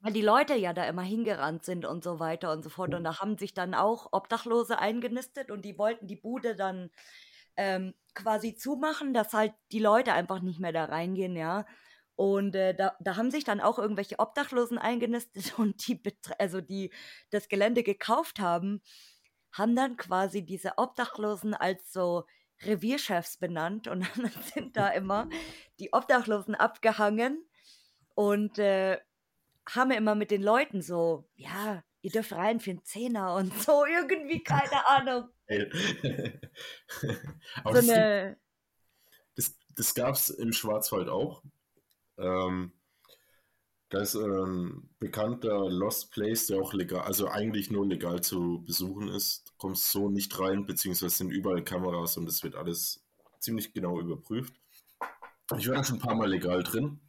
[0.01, 2.93] weil die Leute ja da immer hingerannt sind und so weiter und so fort.
[2.93, 6.89] Und da haben sich dann auch Obdachlose eingenistet und die wollten die Bude dann
[7.55, 11.65] ähm, quasi zumachen, dass halt die Leute einfach nicht mehr da reingehen, ja.
[12.15, 16.01] Und äh, da, da haben sich dann auch irgendwelche Obdachlosen eingenistet und die,
[16.37, 16.91] also die
[17.29, 18.81] das Gelände gekauft haben,
[19.51, 22.25] haben dann quasi diese Obdachlosen als so
[22.61, 25.29] Revierchefs benannt und dann sind da immer
[25.79, 27.43] die Obdachlosen abgehangen
[28.15, 28.99] und äh,
[29.69, 33.85] haben immer mit den Leuten so, ja, ihr dürft rein für einen Zehner und so,
[33.85, 35.29] irgendwie, keine Ahnung.
[37.63, 38.37] Aber So das, eine,
[39.35, 41.43] das, das gab es im Schwarzwald auch.
[42.17, 42.73] Ähm,
[43.89, 49.07] da ist ein bekannter Lost Place, der auch legal, also eigentlich nur legal zu besuchen
[49.07, 49.47] ist.
[49.47, 53.03] Du kommst so nicht rein, beziehungsweise sind überall Kameras und es wird alles
[53.39, 54.55] ziemlich genau überprüft.
[55.57, 57.02] Ich war da schon ein paar Mal legal drin.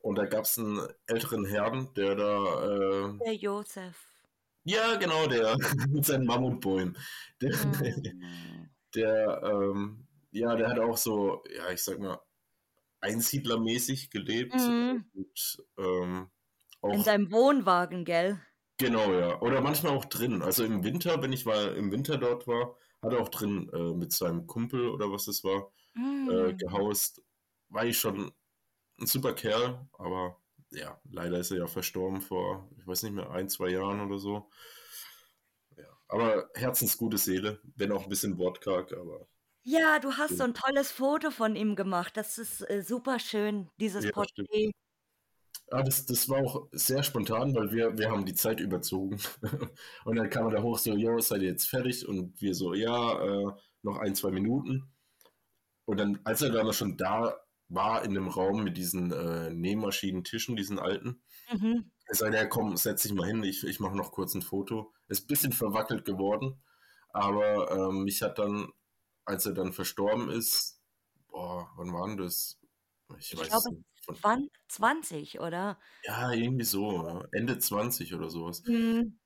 [0.00, 4.16] Und da gab es einen älteren Herrn, der da, äh, der Josef.
[4.64, 5.56] ja, genau, der
[5.88, 6.96] mit seinen Mammutbäumen.
[7.40, 8.70] Der, Mm.
[8.94, 12.20] der, ähm, ja, der hat auch so, ja, ich sag mal,
[13.00, 14.54] einsiedlermäßig gelebt.
[14.54, 15.10] Mhm.
[15.14, 16.30] Und, ähm,
[16.90, 18.40] In auch, seinem Wohnwagen, gell?
[18.78, 19.40] genau, ja.
[19.40, 20.42] Oder manchmal auch drin.
[20.42, 23.94] Also im Winter, wenn ich mal im Winter dort war, hat er auch drin äh,
[23.94, 25.72] mit seinem Kumpel oder was es war,
[26.26, 26.56] äh, Mm.
[26.58, 27.22] gehaust.
[27.70, 28.32] War ich schon
[29.00, 33.30] ein super Kerl, aber ja, leider ist er ja verstorben vor, ich weiß nicht mehr,
[33.30, 34.50] ein, zwei Jahren oder so.
[35.76, 39.28] Ja, aber herzensgute Seele, wenn auch ein bisschen wortkarg, aber
[39.64, 42.16] Ja, du hast so ein tolles Foto von ihm gemacht.
[42.16, 44.48] Das ist äh, super schön, dieses ja, stimmt.
[44.48, 44.72] Porträt.
[45.70, 49.18] Ah, das, das war auch sehr spontan, weil wir, wir haben die Zeit überzogen.
[50.04, 52.06] Und dann kam er da hoch so, jo, seid ihr jetzt fertig?
[52.06, 54.88] Und wir so, ja, äh, noch ein, zwei Minuten.
[55.86, 57.36] Und dann, als er dann schon da
[57.68, 61.90] war in dem Raum mit diesen äh, Nähmaschinentischen, diesen alten, Mhm.
[62.06, 64.92] er sagte, ja komm, setz dich mal hin, ich, ich mache noch kurz ein Foto.
[65.08, 66.62] Ist ein bisschen verwackelt geworden,
[67.10, 68.72] aber ähm, mich hat dann,
[69.24, 70.80] als er dann verstorben ist,
[71.28, 72.60] boah, wann war denn das?
[73.18, 73.84] Ich Ich weiß glaube, nicht.
[74.04, 75.78] Von, zwan- 20, oder?
[76.02, 78.64] ja, irgendwie so, Ende 20 oder sowas.
[78.66, 79.16] Mhm.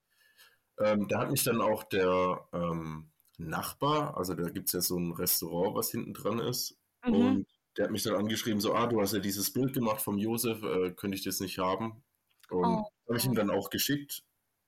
[0.78, 4.98] Ähm, da hat mich dann auch der ähm, Nachbar, also da gibt es ja so
[4.98, 7.40] ein Restaurant, was hinten dran ist, Mhm.
[7.40, 7.46] und
[7.80, 10.62] der hat mich dann angeschrieben, so, ah, du hast ja dieses Bild gemacht vom Josef,
[10.62, 12.04] äh, könnte ich das nicht haben?
[12.50, 12.90] Und Oh.
[13.08, 14.22] habe ich ihm dann auch geschickt,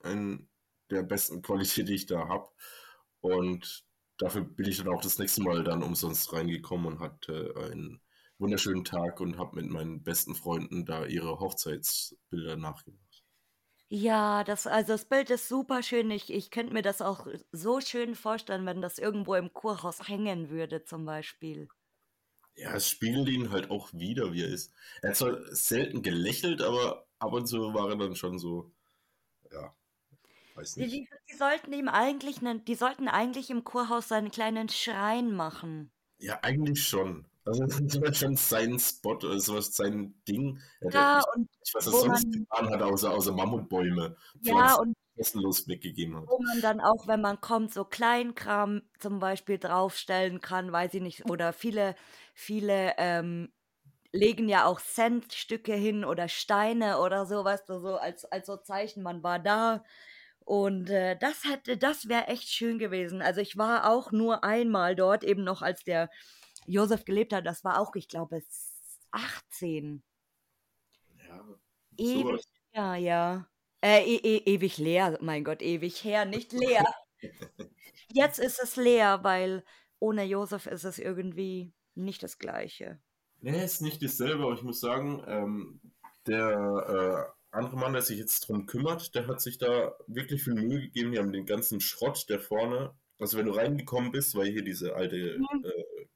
[0.05, 0.49] in
[0.91, 2.49] der besten Qualität, die ich da habe.
[3.21, 3.85] Und
[4.19, 8.01] dafür bin ich dann auch das nächste Mal dann umsonst reingekommen und hatte einen
[8.39, 13.25] wunderschönen Tag und habe mit meinen besten Freunden da ihre Hochzeitsbilder nachgemacht.
[13.91, 16.11] Ja, das, also das Bild ist super schön.
[16.11, 20.49] Ich, ich könnte mir das auch so schön vorstellen, wenn das irgendwo im Kurhaus hängen
[20.51, 21.69] würde, zum Beispiel.
[22.57, 24.73] Ja, es spiegelt ihn halt auch wieder, wie er ist.
[25.03, 28.73] Er hat zwar selten gelächelt, aber ab und zu war er dann schon so,
[29.53, 29.75] ja,
[30.55, 31.03] weiß Die, nicht.
[31.05, 35.91] die, die sollten ihm eigentlich, nen- die sollten eigentlich im Kurhaus seinen kleinen Schrein machen.
[36.17, 37.27] Ja, eigentlich schon.
[37.45, 40.61] Also das war schon sein Spot, oder sowas, sein Ding.
[40.81, 44.95] Ja, ja und nicht, was er sonst man, getan hat, außer, außer Mammutbäume ja, und
[45.17, 46.25] kostenlos weggegeben hat.
[46.29, 51.03] wo man dann auch, wenn man kommt, so Kleinkram zum Beispiel draufstellen kann, weiß ich
[51.03, 51.97] nicht, oder viele,
[52.35, 53.53] viele ähm,
[54.13, 59.03] legen ja auch Centstücke hin oder Steine oder sowas, so so als, als so Zeichen,
[59.03, 59.85] man war da.
[60.45, 63.23] Und äh, das hätte, das wäre echt schön gewesen.
[63.23, 66.11] Also ich war auch nur einmal dort, eben noch als der
[66.67, 67.47] Josef gelebt hat.
[67.47, 70.03] Das war auch, ich glaube, s- 18.
[71.29, 71.45] Ja,
[71.97, 72.45] Ewig sowas.
[72.73, 73.49] her, ja.
[73.85, 76.85] Äh, e e ewig leer, mein Gott, ewig her, nicht leer.
[78.09, 79.65] Jetzt ist es leer, weil
[79.99, 83.01] ohne Josef ist es irgendwie nicht das Gleiche.
[83.41, 85.81] Nee, ist nicht dasselbe, aber ich muss sagen, ähm,
[86.27, 90.55] der äh, andere Mann, der sich jetzt drum kümmert, der hat sich da wirklich viel
[90.55, 91.13] Mühe gegeben.
[91.13, 94.95] Die haben den ganzen Schrott, der vorne, also wenn du reingekommen bist, war hier diese
[94.95, 95.65] alte Mhm.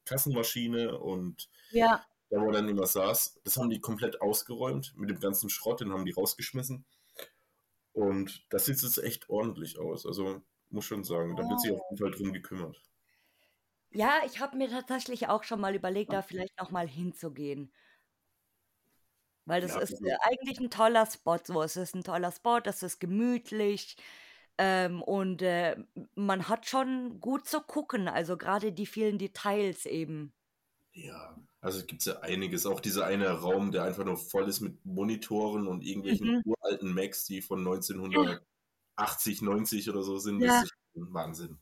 [0.07, 5.21] Kassenmaschine und Ja, da, wo dann immer saß, das haben die komplett ausgeräumt mit dem
[5.21, 6.87] ganzen Schrott, den haben die rausgeschmissen.
[7.95, 10.07] Und das sieht jetzt echt ordentlich aus.
[10.07, 12.81] Also muss schon sagen, da wird sich auf jeden Fall drum gekümmert.
[13.91, 17.73] Ja, ich habe mir tatsächlich auch schon mal überlegt, da vielleicht noch mal hinzugehen.
[19.45, 21.39] Weil das Ja, ist also äh, eigentlich ein toller Spot.
[21.45, 23.97] So, es ist ein toller Spot, es ist gemütlich
[24.59, 25.77] ähm, und äh,
[26.15, 28.09] man hat schon gut zu gucken.
[28.09, 30.35] Also gerade die vielen Details eben.
[30.95, 32.65] Ja, also gibt es ja einiges.
[32.67, 36.43] Auch dieser eine Raum, der einfach nur voll ist mit Monitoren und irgendwelchen Mhm.
[36.45, 38.43] uralten Macs, die von 1900
[38.97, 40.63] 80, 90 oder so sind, Ja.
[40.63, 41.59] das ist Wahnsinn.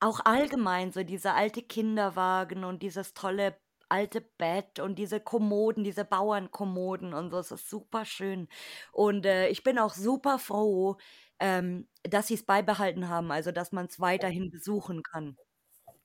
[0.00, 3.56] Auch allgemein so dieser alte Kinderwagen und dieses tolle
[3.88, 7.38] alte Bett und diese Kommoden, diese Bauernkommoden und so.
[7.38, 8.48] Es ist super schön.
[8.92, 10.96] Und äh, ich bin auch super froh,
[11.40, 15.36] ähm, dass sie es beibehalten haben, also dass man es weiterhin besuchen kann.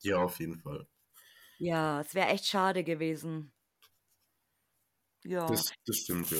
[0.00, 0.86] Ja, auf jeden Fall.
[1.58, 3.52] Ja, es wäre echt schade gewesen.
[5.24, 5.46] Ja.
[5.46, 6.38] Das, das stimmt, ja.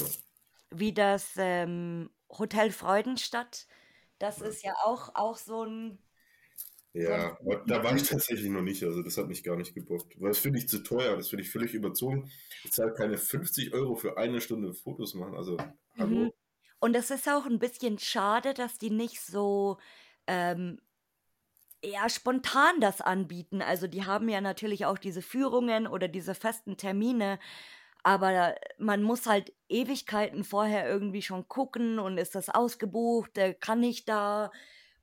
[0.71, 3.67] Wie das ähm, Hotel Freudenstadt.
[4.19, 5.99] Das ist ja auch, auch so ein
[6.93, 9.75] Ja, so aber da war ich tatsächlich noch nicht, also das hat mich gar nicht
[9.75, 10.21] gebockt.
[10.21, 12.31] Weil das finde ich zu teuer, das finde ich völlig überzogen.
[12.65, 15.57] Ich zahle keine 50 Euro für eine Stunde Fotos machen, also
[15.99, 16.33] hallo.
[16.81, 19.79] Und es ist auch ein bisschen schade, dass die nicht so
[20.27, 20.81] ähm,
[21.83, 23.63] eher spontan das anbieten.
[23.63, 27.39] Also die haben ja natürlich auch diese Führungen oder diese festen Termine,
[28.03, 33.83] aber man muss halt Ewigkeiten vorher irgendwie schon gucken und ist das ausgebucht, äh, kann
[33.83, 34.51] ich da?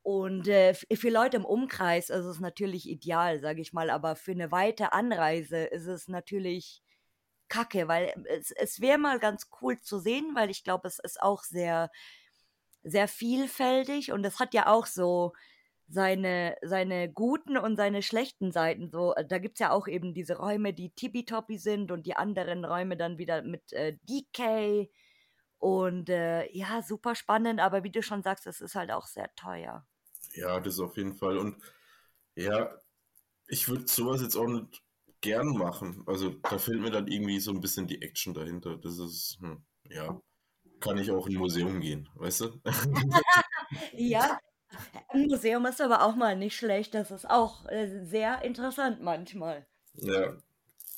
[0.02, 4.32] Und äh, für Leute im Umkreis ist es natürlich ideal, sage ich mal, aber für
[4.32, 6.82] eine weite Anreise ist es natürlich
[7.48, 11.20] kacke, weil es, es wäre mal ganz cool zu sehen, weil ich glaube, es ist
[11.22, 11.90] auch sehr,
[12.82, 15.32] sehr vielfältig und es hat ja auch so
[15.88, 18.90] seine, seine guten und seine schlechten Seiten.
[18.90, 22.14] So, äh, da gibt es ja auch eben diese Räume, die tippitoppi sind und die
[22.14, 24.90] anderen Räume dann wieder mit äh, DK.
[25.58, 29.34] Und äh, ja, super spannend, aber wie du schon sagst, es ist halt auch sehr
[29.34, 29.84] teuer.
[30.34, 31.38] Ja, das auf jeden Fall.
[31.38, 31.56] Und
[32.36, 32.70] ja,
[33.48, 34.82] ich würde sowas jetzt auch nicht
[35.20, 36.02] gern machen.
[36.06, 38.76] Also da fehlt mir dann irgendwie so ein bisschen die Action dahinter.
[38.76, 40.20] Das ist, hm, ja,
[40.80, 42.60] kann ich auch in ein Museum gehen, weißt du?
[43.92, 44.40] Ja,
[45.08, 46.94] ein Museum ist aber auch mal nicht schlecht.
[46.94, 49.66] Das ist auch äh, sehr interessant manchmal.
[49.94, 50.38] Ja,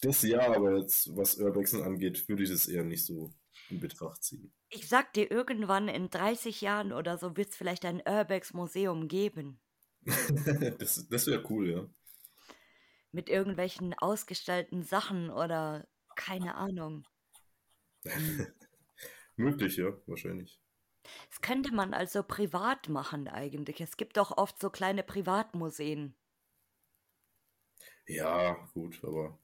[0.03, 3.33] das ja, aber jetzt, was Urbexen angeht, würde ich das eher nicht so
[3.69, 4.53] in Betracht ziehen.
[4.69, 9.61] Ich sag dir, irgendwann in 30 Jahren oder so wird es vielleicht ein Urbex-Museum geben.
[10.79, 11.87] Das, das wäre cool, ja.
[13.13, 15.87] Mit irgendwelchen ausgestellten Sachen oder
[16.17, 17.07] keine Ahnung.
[19.37, 20.61] Möglich, ja, wahrscheinlich.
[21.31, 23.81] Das könnte man also privat machen eigentlich.
[23.81, 26.15] Es gibt doch oft so kleine Privatmuseen.
[28.07, 29.39] Ja, gut, aber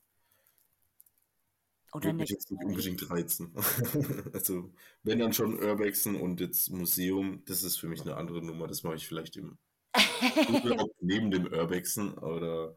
[1.93, 3.55] Oder mich jetzt nicht unbedingt reizen.
[4.35, 8.67] Also, wenn dann schon Urbexen und jetzt Museum, das ist für mich eine andere Nummer.
[8.67, 9.57] Das mache ich vielleicht im
[11.01, 12.77] neben dem Urbexen oder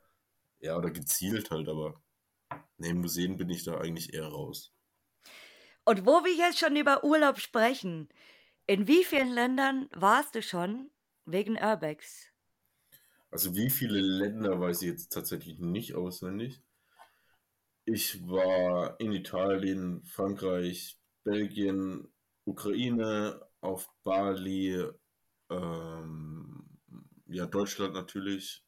[0.60, 2.02] ja, oder gezielt halt, aber
[2.78, 4.74] neben Museen bin ich da eigentlich eher raus.
[5.86, 8.10] Und wo wir jetzt schon über Urlaub sprechen,
[8.68, 10.92] in wie vielen Ländern warst du schon
[11.26, 12.28] wegen Urbex?
[13.32, 16.62] Also wie viele Länder weiß ich jetzt tatsächlich nicht auswendig.
[17.86, 22.08] Ich war in Italien, Frankreich, Belgien,
[22.46, 24.84] Ukraine, auf Bali,
[25.50, 26.80] ähm,
[27.28, 28.64] ja, Deutschland natürlich,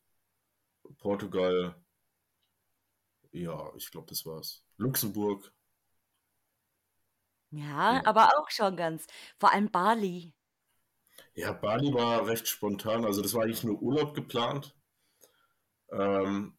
[1.00, 1.76] Portugal,
[3.34, 4.64] ja, ich glaube, das war's.
[4.78, 5.52] Luxemburg,
[7.52, 8.06] Ja, ja.
[8.06, 9.06] aber auch schon ganz.
[9.40, 10.34] Vor allem Bali.
[11.36, 14.74] Ja, Bali war recht spontan, also das war eigentlich nur Urlaub geplant.
[15.92, 16.58] Ähm,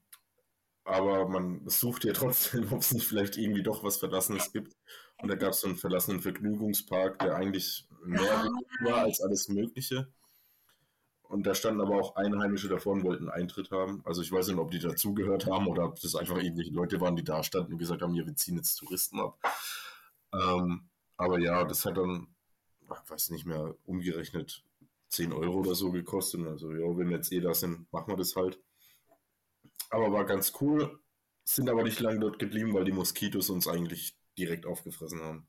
[0.85, 4.77] Aber man sucht ja trotzdem, ob es nicht vielleicht irgendwie doch was Verlassenes gibt.
[5.19, 8.49] Und da gab es so einen verlassenen Vergnügungspark, der eigentlich mehr Ah,
[8.85, 10.13] war als alles Mögliche.
[11.33, 14.03] Und da standen aber auch Einheimische davor und wollten Eintritt haben.
[14.05, 17.17] Also ich weiß nicht, ob die dazugehört haben oder ob das einfach irgendwelche Leute waren,
[17.17, 19.39] die da standen und gesagt haben, ja, wir ziehen jetzt Touristen ab.
[20.35, 22.27] Ähm, aber ja, das hat dann,
[22.83, 24.63] ich weiß nicht mehr, umgerechnet
[25.09, 26.47] 10 Euro oder so gekostet.
[26.47, 28.61] Also ja, wenn wir jetzt eh da sind, machen wir das halt.
[29.89, 31.01] Aber war ganz cool,
[31.45, 35.47] sind aber nicht lange dort geblieben, weil die Moskitos uns eigentlich direkt aufgefressen haben.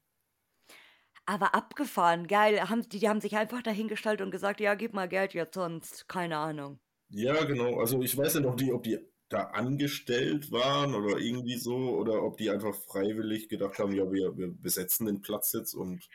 [1.26, 2.70] Aber abgefahren, geil.
[2.70, 6.08] Haben, die, die haben sich einfach dahingestellt und gesagt, ja, gib mal Geld jetzt sonst.
[6.08, 6.80] Keine Ahnung.
[7.10, 7.80] Ja, genau.
[7.80, 9.00] Also ich weiß nicht, ob die, ob die
[9.30, 14.38] da angestellt waren oder irgendwie so, oder ob die einfach freiwillig gedacht haben, ja, wir,
[14.38, 16.08] wir besetzen den Platz jetzt und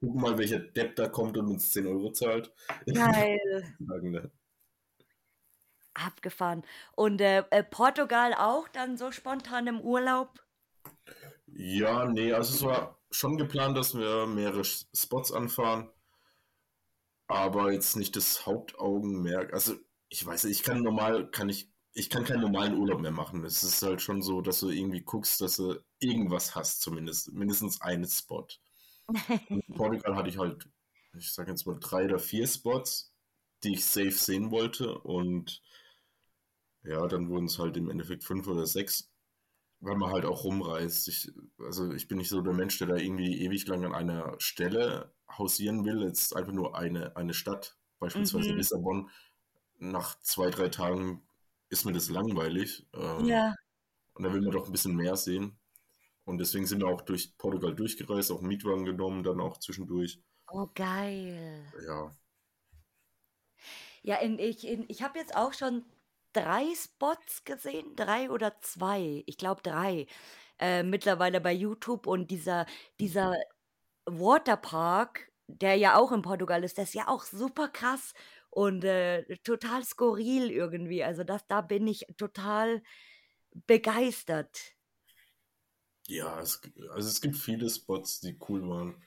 [0.00, 2.52] gucken mal, welcher Depp da kommt und uns 10 Euro zahlt.
[2.86, 3.76] Geil.
[4.02, 4.30] Ne?
[5.94, 6.64] Abgefahren.
[6.96, 10.44] Und äh, äh, Portugal auch dann so spontan im Urlaub?
[11.46, 15.88] Ja, nee, also es war schon geplant, dass wir mehrere Spots anfahren,
[17.26, 19.52] aber jetzt nicht das Hauptaugenmerk.
[19.52, 19.76] Also
[20.08, 23.44] ich weiß nicht, ich kann normal, kann ich, ich kann keinen normalen Urlaub mehr machen.
[23.44, 27.80] Es ist halt schon so, dass du irgendwie guckst, dass du irgendwas hast, zumindest, mindestens
[27.80, 28.46] einen Spot.
[29.48, 30.68] In Portugal hatte ich halt,
[31.16, 33.12] ich sage jetzt mal drei oder vier Spots,
[33.62, 35.62] die ich safe sehen wollte und
[36.82, 39.10] ja, dann wurden es halt im Endeffekt fünf oder sechs.
[39.84, 41.08] Weil man halt auch rumreist.
[41.08, 44.34] Ich, also ich bin nicht so der Mensch, der da irgendwie ewig lang an einer
[44.40, 46.02] Stelle hausieren will.
[46.02, 48.56] Jetzt einfach nur eine, eine Stadt, beispielsweise Mhm.
[48.56, 49.10] Lissabon.
[49.78, 51.26] Nach zwei, drei Tagen
[51.70, 52.86] ist mir das langweilig.
[52.94, 53.54] Ähm, Ja.
[54.14, 55.58] und da will man doch ein bisschen mehr sehen.
[56.24, 60.20] Und deswegen sind wir auch durch Portugal durchgereist, auch einen Mietwagen genommen, dann auch zwischendurch.
[60.48, 61.64] Oh, geil.
[61.86, 62.10] Ja,
[64.02, 65.84] Ja, in, ich, in, ich habe jetzt auch schon
[66.34, 70.06] drei Spots gesehen, drei oder zwei, ich glaube drei,
[70.58, 72.66] äh, mittlerweile bei YouTube und dieser,
[73.00, 73.34] dieser
[74.06, 78.14] Waterpark, der ja auch in Portugal ist, der ist ja auch super krass
[78.50, 81.04] und äh, total skurril irgendwie.
[81.04, 82.82] Also das, da bin ich total
[83.66, 84.74] begeistert.
[86.06, 86.60] ja es,
[86.90, 89.02] also es gibt viele Spots, die cool waren.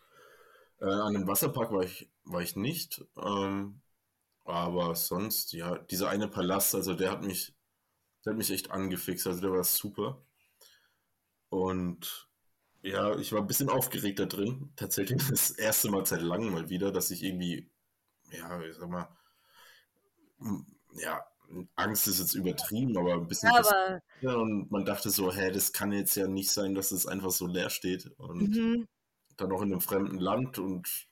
[0.80, 3.04] Äh, an dem Wasserpark war ich, war ich nicht.
[3.18, 3.82] Ähm,
[4.48, 7.54] aber sonst, ja, dieser eine Palast, also der hat mich,
[8.24, 9.28] der hat mich echt angefixt.
[9.28, 10.26] Also der war super.
[11.50, 12.30] Und
[12.82, 14.72] ja, ich war ein bisschen aufgeregt da drin.
[14.76, 17.70] Tatsächlich das erste Mal seit langem mal wieder, dass ich irgendwie,
[18.32, 19.10] ja, ich sag mal,
[20.94, 21.26] ja,
[21.76, 25.72] Angst ist jetzt übertrieben, aber ein bisschen Ja, aber Und man dachte so, hä, das
[25.74, 28.08] kann jetzt ja nicht sein, dass es einfach so leer steht.
[28.18, 28.88] Und mhm.
[29.38, 31.07] dann noch in einem fremden Land und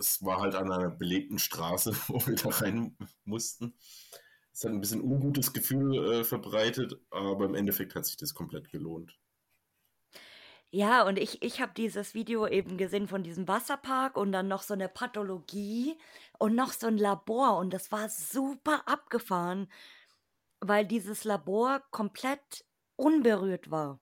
[0.00, 3.74] es war halt an einer belebten Straße, wo wir da rein mussten.
[4.52, 8.70] Es hat ein bisschen ungutes Gefühl äh, verbreitet, aber im Endeffekt hat sich das komplett
[8.70, 9.18] gelohnt.
[10.72, 14.62] Ja, und ich, ich habe dieses Video eben gesehen von diesem Wasserpark und dann noch
[14.62, 15.98] so eine Pathologie
[16.38, 19.68] und noch so ein Labor und das war super abgefahren,
[20.60, 22.64] weil dieses Labor komplett
[22.96, 24.00] unberührt war,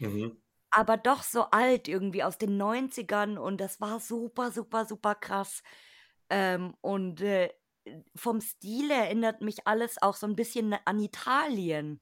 [0.00, 0.39] Mhm.
[0.70, 5.62] Aber doch so alt irgendwie aus den 90ern und das war super, super, super krass.
[6.28, 7.50] Ähm, und äh,
[8.14, 12.00] vom Stil erinnert mich alles auch so ein bisschen an Italien.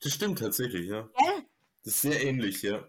[0.00, 1.02] Das stimmt tatsächlich, ja.
[1.02, 1.46] Gell?
[1.84, 2.88] Das ist sehr ähnlich, ja.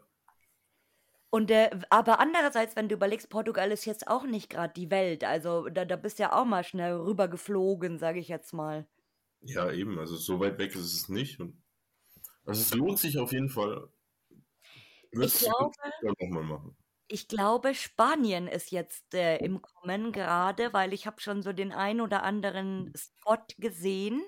[1.29, 5.23] Und äh, aber andererseits, wenn du überlegst, Portugal ist jetzt auch nicht gerade die Welt.
[5.23, 8.85] Also da, da bist ja auch mal schnell rüber geflogen, sage ich jetzt mal.
[9.41, 11.39] Ja, eben, also so weit weg ist es nicht.
[11.39, 11.59] Und
[12.45, 13.89] also es lohnt sich auf jeden Fall.
[15.13, 16.77] Ich glaube, nochmal machen.
[17.07, 21.71] ich glaube, Spanien ist jetzt äh, im Kommen gerade, weil ich habe schon so den
[21.71, 24.23] ein oder anderen Spot gesehen.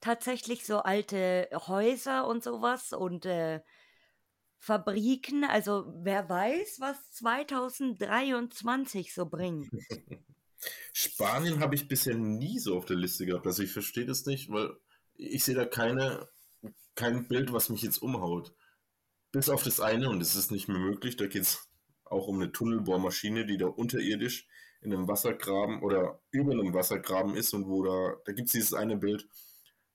[0.00, 3.60] Tatsächlich so alte Häuser und sowas und äh,
[4.58, 5.44] Fabriken.
[5.44, 9.68] Also wer weiß, was 2023 so bringt.
[10.92, 13.46] Spanien habe ich bisher nie so auf der Liste gehabt.
[13.46, 14.70] Also ich verstehe das nicht, weil
[15.14, 16.28] ich sehe da keine,
[16.94, 18.54] kein Bild, was mich jetzt umhaut.
[19.34, 21.68] Bis auf das eine, und das ist nicht mehr möglich, da geht es
[22.04, 24.46] auch um eine Tunnelbohrmaschine, die da unterirdisch
[24.80, 28.74] in einem Wassergraben oder über einem Wassergraben ist und wo da, da gibt es dieses
[28.74, 29.28] eine Bild,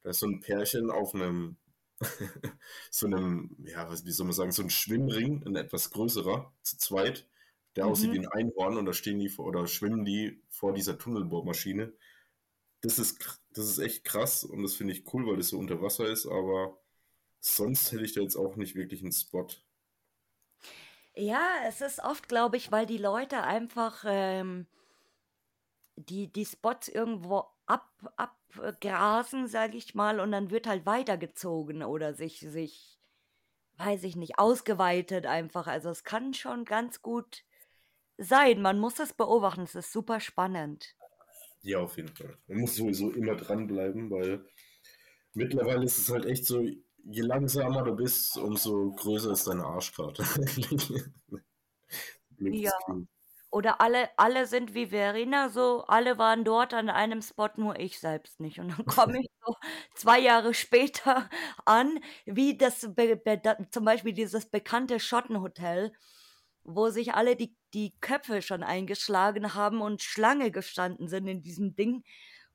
[0.03, 1.57] da ist so ein Pärchen auf einem,
[2.91, 6.77] so einem, ja, was- wie soll man sagen, so ein Schwimmring, ein etwas größerer, zu
[6.77, 7.27] zweit,
[7.77, 8.13] der aussieht Mhm.
[8.13, 11.93] wie ein Einhorn und da stehen die vor, oder schwimmen die vor dieser Tunnelbohrmaschine.
[12.81, 15.81] Das ist, das ist echt krass und das finde ich cool, weil das so unter
[15.81, 16.77] Wasser ist, aber
[17.39, 19.47] sonst hätte ich da jetzt auch nicht wirklich einen Spot.
[21.15, 24.67] Ja, es ist oft, glaube ich, weil die Leute einfach ähm,
[25.95, 32.13] die, die Spots irgendwo ab, abgrasen, sage ich mal, und dann wird halt weitergezogen oder
[32.13, 32.99] sich, sich,
[33.77, 35.67] weiß ich nicht, ausgeweitet einfach.
[35.67, 37.43] Also es kann schon ganz gut
[38.17, 38.61] sein.
[38.61, 39.61] Man muss es beobachten.
[39.61, 40.95] Es ist super spannend.
[41.61, 42.37] Ja, auf jeden Fall.
[42.47, 44.45] Man muss sowieso immer dranbleiben, weil
[45.33, 46.65] mittlerweile ist es halt echt so,
[47.05, 50.23] je langsamer du bist, umso größer ist deine Arschkarte.
[52.41, 52.71] Ja.
[53.51, 57.99] Oder alle, alle sind wie Verena, so alle waren dort an einem Spot, nur ich
[57.99, 58.59] selbst nicht.
[58.59, 59.55] Und dann komme ich so
[59.95, 61.29] zwei Jahre später
[61.65, 63.41] an, wie das be, be,
[63.71, 65.91] zum Beispiel dieses bekannte Schottenhotel,
[66.63, 71.75] wo sich alle die, die Köpfe schon eingeschlagen haben und Schlange gestanden sind in diesem
[71.75, 72.03] Ding.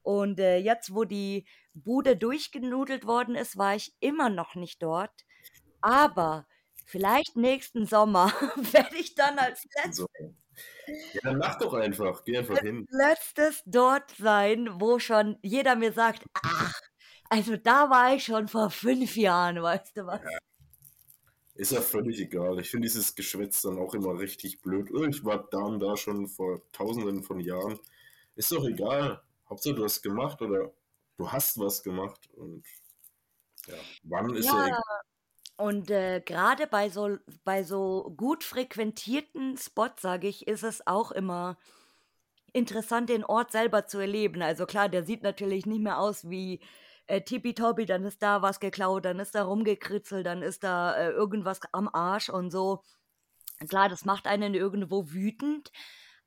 [0.05, 5.25] Und äh, jetzt, wo die Bude durchgenudelt worden ist, war ich immer noch nicht dort.
[5.81, 6.47] Aber
[6.85, 8.27] vielleicht nächsten Sommer
[8.73, 10.07] werde ich dann als letztes.
[11.15, 12.23] Ja, dann mach doch einfach.
[12.25, 12.87] Geh einfach hin.
[12.91, 16.81] letztes dort sein, wo schon jeder mir sagt, ach,
[17.31, 20.21] also da war ich schon vor fünf Jahren, weißt du was?
[21.55, 22.61] Ist ja völlig egal.
[22.61, 24.91] Ich finde dieses Geschwätz dann auch immer richtig blöd.
[24.93, 27.79] Oh, ich war da und da schon vor tausenden von Jahren.
[28.37, 29.23] Ist doch egal.
[29.55, 30.73] Hauptsache du hast gemacht oder
[31.17, 32.29] du hast was gemacht.
[32.37, 32.65] Und
[33.67, 34.81] ja, wann ist ja, Ja,
[35.57, 41.13] und äh, gerade bei so, bei so gut frequentierten Spots, sage ich, ist es auch
[41.13, 41.57] immer
[42.53, 44.43] interessant, den Ort selber zu erleben.
[44.43, 46.61] Also klar, der sieht natürlich nicht mehr aus wie,
[47.07, 51.11] äh, tippitoppi, dann ist da was geklaut, dann ist da rumgekritzelt, dann ist da äh,
[51.11, 52.83] irgendwas am Arsch und so.
[53.69, 55.71] Klar, das macht einen irgendwo wütend,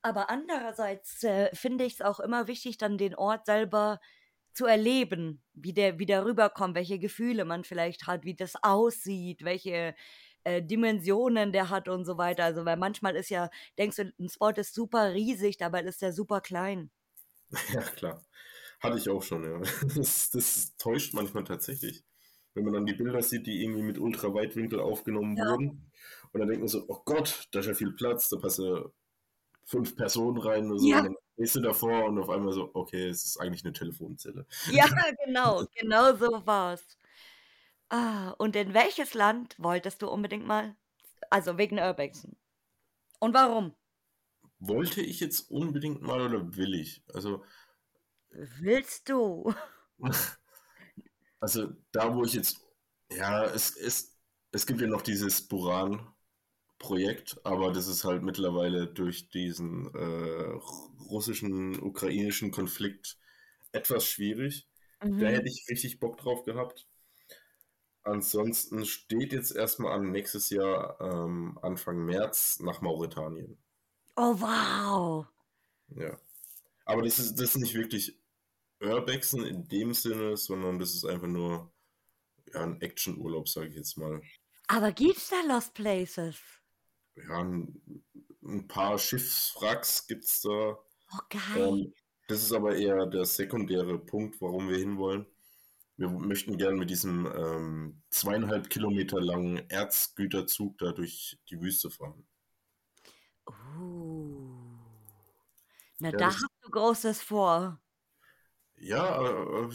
[0.02, 4.00] aber andererseits äh, finde ich es auch immer wichtig, dann den Ort selber
[4.52, 9.44] zu erleben, wie der, wie der rüberkommt, welche Gefühle man vielleicht hat, wie das aussieht,
[9.44, 9.94] welche
[10.44, 12.44] äh, Dimensionen der hat und so weiter.
[12.44, 16.12] Also, weil manchmal ist ja, denkst du, ein Spot ist super riesig, dabei ist der
[16.12, 16.90] super klein.
[17.72, 18.24] Ja, klar.
[18.80, 19.60] Hatte ich auch schon, ja.
[19.96, 22.04] Das, das täuscht manchmal tatsächlich.
[22.54, 25.46] Wenn man dann die Bilder sieht, die irgendwie mit Ultraweitwinkel aufgenommen ja.
[25.46, 25.90] wurden.
[26.32, 28.84] Und dann denkt man so, oh Gott, da ist ja viel Platz, da passen
[29.68, 30.86] fünf Personen rein oder so.
[30.88, 30.98] Ja.
[30.98, 34.46] Und dann stehst du davor und auf einmal so, okay, es ist eigentlich eine Telefonzelle.
[34.70, 34.86] Ja,
[35.24, 36.98] genau, genau so war's.
[37.90, 40.74] Ah, und in welches Land wolltest du unbedingt mal?
[41.30, 42.36] Also wegen Urbexen.
[43.18, 43.74] Und warum?
[44.58, 47.02] Wollte ich jetzt unbedingt mal oder will ich?
[47.12, 47.44] Also.
[48.30, 49.54] Willst du?
[51.40, 52.66] Also da, wo ich jetzt.
[53.12, 54.18] Ja, es, es,
[54.50, 55.46] es gibt ja noch dieses
[56.78, 60.58] Buran-Projekt, aber das ist halt mittlerweile durch diesen äh,
[61.10, 63.18] russischen, ukrainischen Konflikt
[63.72, 64.68] etwas schwierig.
[65.02, 65.18] Mhm.
[65.18, 66.86] Da hätte ich richtig Bock drauf gehabt.
[68.02, 73.58] Ansonsten steht jetzt erstmal an nächstes Jahr ähm, Anfang März nach Mauretanien.
[74.16, 75.26] Oh, wow.
[75.94, 76.16] Ja.
[76.86, 78.18] Aber das ist, das ist nicht wirklich
[78.80, 81.70] Urbexen in dem Sinne, sondern das ist einfach nur
[82.54, 84.22] ja, ein Action-Urlaub, sage ich jetzt mal.
[84.68, 86.36] Aber gibt's da Lost Places?
[87.26, 87.80] Ja, ein,
[88.44, 90.50] ein paar Schiffswracks gibt's da.
[90.50, 91.56] Oh, geil.
[91.56, 91.94] Ähm,
[92.28, 95.26] das ist aber eher der sekundäre Punkt, warum wir hinwollen.
[95.96, 102.24] Wir möchten gerne mit diesem ähm, zweieinhalb Kilometer langen Erzgüterzug da durch die Wüste fahren.
[103.46, 104.38] Oh.
[105.98, 107.80] Na, ja, da hast du Großes vor.
[108.76, 109.68] Ja, äh,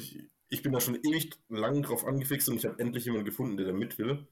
[0.49, 3.65] ich bin da schon ewig lang drauf angefixt und ich habe endlich jemanden gefunden, der
[3.65, 4.27] da mit will.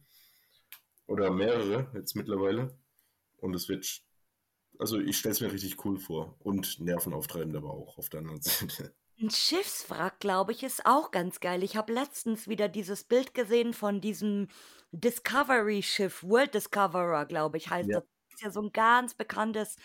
[1.07, 2.79] Oder mehrere jetzt mittlerweile.
[3.41, 4.01] Und es wird,
[4.79, 6.37] also ich stelle es mir richtig cool vor.
[6.39, 8.95] Und nervenauftreibend aber auch auf der anderen Seite.
[9.19, 11.63] Ein Schiffswrack, glaube ich, ist auch ganz geil.
[11.63, 14.47] Ich habe letztens wieder dieses Bild gesehen von diesem
[14.93, 17.99] Discovery-Schiff, World Discoverer, glaube ich, heißt ja.
[17.99, 18.09] das.
[18.29, 18.33] das.
[18.35, 19.75] ist ja so ein ganz bekanntes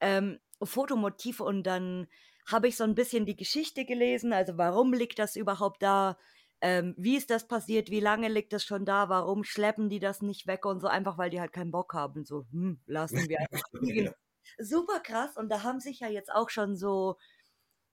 [0.00, 2.08] ähm, Fotomotiv und dann
[2.46, 6.18] habe ich so ein bisschen die Geschichte gelesen, also warum liegt das überhaupt da?
[6.66, 7.90] Ähm, wie ist das passiert?
[7.90, 9.10] Wie lange liegt das schon da?
[9.10, 10.88] Warum schleppen die das nicht weg und so?
[10.88, 12.24] Einfach weil die halt keinen Bock haben.
[12.24, 14.10] So, hm, lassen wir einfach liegen.
[14.58, 15.36] Super krass.
[15.36, 17.18] Und da haben sich ja jetzt auch schon so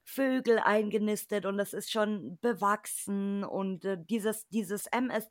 [0.05, 5.27] Vögel eingenistet und das ist schon bewachsen und äh, dieses, dieses MS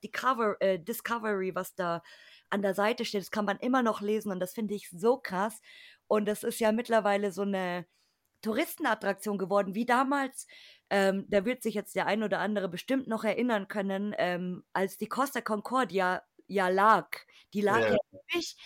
[0.61, 2.03] äh, Discovery, was da
[2.51, 5.17] an der Seite steht, das kann man immer noch lesen und das finde ich so
[5.17, 5.63] krass.
[6.09, 7.87] Und das ist ja mittlerweile so eine
[8.43, 10.47] Touristenattraktion geworden, wie damals.
[10.91, 14.99] Ähm, da wird sich jetzt der ein oder andere bestimmt noch erinnern können, ähm, als
[14.99, 17.09] die Costa Concordia ja lag.
[17.55, 17.97] Die lag ja,
[18.35, 18.59] nicht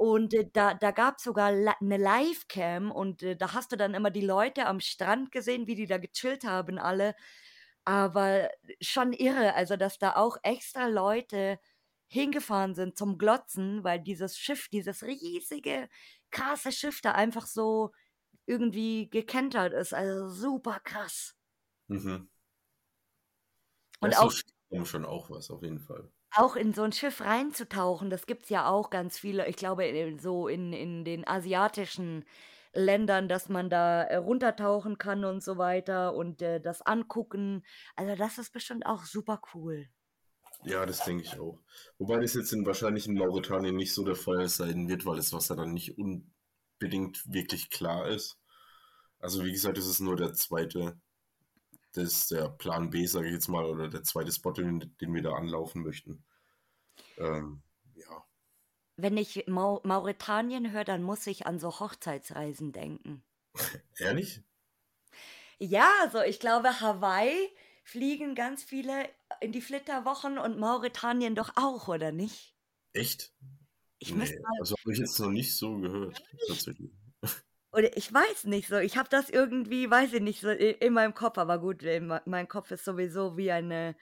[0.00, 3.92] und äh, da, da gab es sogar eine Livecam und äh, da hast du dann
[3.92, 7.14] immer die Leute am Strand gesehen, wie die da gechillt haben, alle.
[7.84, 8.48] Aber
[8.80, 11.58] schon irre, also dass da auch extra Leute
[12.08, 15.90] hingefahren sind zum Glotzen, weil dieses Schiff, dieses riesige,
[16.30, 17.90] krasse Schiff da einfach so
[18.50, 19.94] irgendwie gekentert ist.
[19.94, 21.36] Also super krass.
[21.86, 22.28] Mhm.
[24.00, 24.84] Und das auch.
[24.84, 26.10] schon auch was, auf jeden Fall.
[26.32, 29.48] Auch in so ein Schiff reinzutauchen, das gibt's ja auch ganz viele.
[29.48, 32.24] Ich glaube, äh, so in in den asiatischen
[32.72, 37.64] Ländern, dass man da, äh, runtertauchen kann und so weiter und, äh, das angucken.
[37.96, 39.88] Also, das ist bestimmt auch super cool.
[40.64, 41.58] Ja, das denke ich auch.
[41.98, 45.32] Wobei das jetzt in wahrscheinlich in Mauretanien nicht so der Fall sein wird, weil das
[45.32, 48.39] Wasser dann nicht unbedingt wirklich klar ist.
[49.20, 51.00] Also, wie gesagt, das ist nur der zweite
[51.92, 55.14] das ist der Plan B, sage ich jetzt mal, oder der zweite Spot, den, den
[55.14, 56.24] wir da anlaufen möchten.
[57.18, 57.62] Ähm,
[57.94, 58.24] ja.
[58.96, 63.24] Wenn ich Mau Mauretanien höre, dann muss ich an so Hochzeitsreisen denken.
[63.98, 64.42] Ehrlich?
[65.58, 67.48] Ja, also ich glaube, Hawaii
[67.82, 69.08] fliegen ganz viele
[69.40, 72.54] in die Flitterwochen und Mauretanien doch auch, oder nicht?
[72.92, 73.32] Echt?
[73.98, 74.58] Ich nee, mal...
[74.60, 76.92] Also habe ich jetzt noch nicht so gehört, tatsächlich.
[77.72, 78.78] Oder ich weiß nicht so.
[78.78, 81.38] Ich habe das irgendwie, weiß ich nicht, so in meinem Kopf.
[81.38, 81.82] Aber gut,
[82.26, 83.96] mein Kopf ist sowieso wie eine,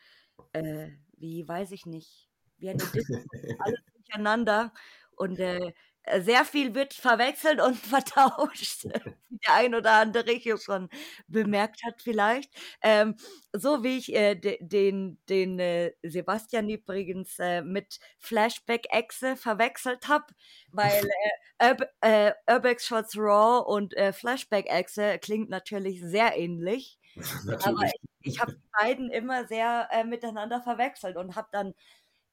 [0.53, 3.19] äh, wie weiß ich nicht, wie eine Disco,
[3.59, 4.73] alles durcheinander.
[5.16, 5.73] Und äh,
[6.20, 10.88] sehr viel wird verwechselt und vertauscht, wie der ein oder andere hier schon
[11.26, 12.50] bemerkt hat vielleicht.
[12.82, 13.16] Ähm,
[13.52, 20.26] so wie ich äh, de, den, den äh, Sebastian übrigens äh, mit Flashback-Echse verwechselt habe,
[20.70, 21.09] weil
[21.59, 26.98] äh, äh, Urbex Shots Raw und äh, Flashback-Echse klingt natürlich sehr ähnlich.
[27.44, 27.66] natürlich.
[27.66, 31.74] Aber ich, ich habe die beiden immer sehr äh, miteinander verwechselt und habe dann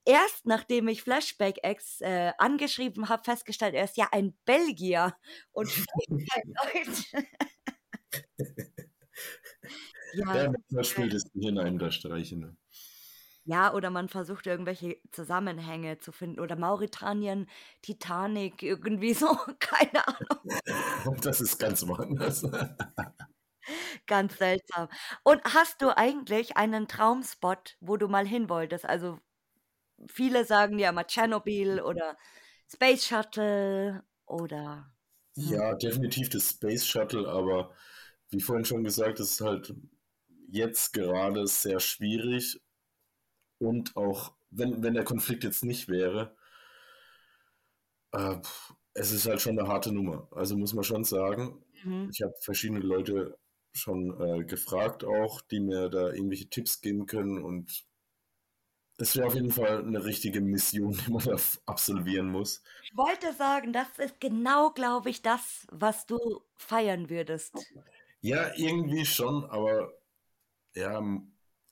[0.06, 5.16] erst nachdem ich Flashback X äh, angeschrieben habe, festgestellt, er ist ja ein Belgier
[5.52, 6.54] und kein
[6.86, 7.14] Deutsch.
[10.14, 12.38] ja, ja manchmal spielt es hinein, da Streiche.
[12.38, 12.56] Ne?
[13.48, 16.40] Ja, oder man versucht irgendwelche Zusammenhänge zu finden.
[16.40, 17.48] Oder Mauretanien,
[17.84, 19.28] Titanic, irgendwie so,
[19.60, 20.40] keine Ahnung.
[21.22, 22.44] Das ist ganz woanders.
[24.08, 24.90] Ganz seltsam.
[25.24, 28.86] Und hast du eigentlich einen Traumspot, wo du mal hin wolltest?
[28.86, 29.20] Also
[30.08, 32.18] viele sagen ja mal Tschernobyl oder
[32.72, 34.92] Space Shuttle oder.
[35.38, 35.44] Hm.
[35.50, 37.74] Ja, definitiv das Space Shuttle, aber
[38.30, 39.74] wie vorhin schon gesagt, ist halt
[40.50, 42.62] jetzt gerade sehr schwierig
[43.58, 46.36] und auch, wenn, wenn der Konflikt jetzt nicht wäre,
[48.12, 48.38] äh,
[48.94, 50.28] es ist halt schon eine harte Nummer.
[50.32, 52.10] Also muss man schon sagen, mhm.
[52.12, 53.38] ich habe verschiedene Leute
[53.74, 57.86] schon äh, gefragt auch, die mir da irgendwelche Tipps geben können und
[58.98, 61.36] das wäre auf jeden Fall eine richtige Mission, die man da
[61.66, 62.62] absolvieren muss.
[62.84, 66.18] Ich wollte sagen, das ist genau, glaube ich, das, was du
[66.56, 67.54] feiern würdest.
[68.22, 69.94] Ja, irgendwie schon, aber
[70.74, 71.02] ja,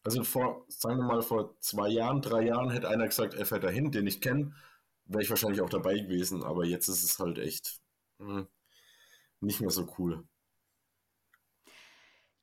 [0.04, 3.64] also vor, sagen wir mal, vor zwei Jahren, drei Jahren hätte einer gesagt, er fährt
[3.64, 4.54] dahin, den ich kenne,
[5.06, 7.82] wäre ich wahrscheinlich auch dabei gewesen, aber jetzt ist es halt echt
[8.20, 8.48] mh, hm,
[9.40, 10.28] nicht mehr so cool.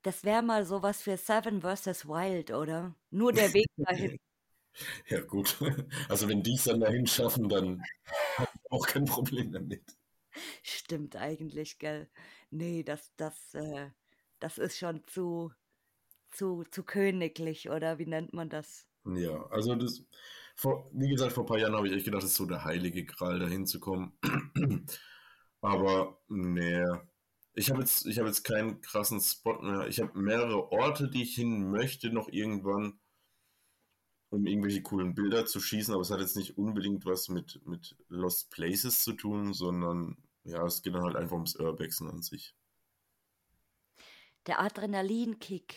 [0.03, 2.07] Das wäre mal sowas für Seven vs.
[2.07, 2.95] Wild, oder?
[3.11, 4.19] Nur der Weg dahin.
[5.09, 5.57] Ja, gut.
[6.09, 7.83] Also wenn die es dann dahin schaffen, dann
[8.37, 9.83] habe ich auch kein Problem damit.
[10.63, 12.09] Stimmt eigentlich, gell?
[12.51, 13.91] Nee, das, das, äh,
[14.39, 15.53] das ist schon zu,
[16.31, 18.87] zu, zu königlich, oder wie nennt man das?
[19.05, 20.05] Ja, also das,
[20.55, 22.65] vor, wie gesagt, vor ein paar Jahren habe ich echt gedacht, das ist so der
[22.65, 24.13] heilige Gral, da hinzukommen.
[25.61, 26.85] Aber nee,
[27.55, 29.89] ich habe jetzt, hab jetzt keinen krassen Spot mehr.
[29.89, 32.99] Ich habe mehrere Orte, die ich hin möchte, noch irgendwann,
[34.31, 37.97] um irgendwelche coolen Bilder zu schießen, aber es hat jetzt nicht unbedingt was mit, mit
[38.09, 42.55] Lost Places zu tun, sondern ja, es geht dann halt einfach ums Urbexen an sich.
[44.47, 45.77] Der Adrenalinkick.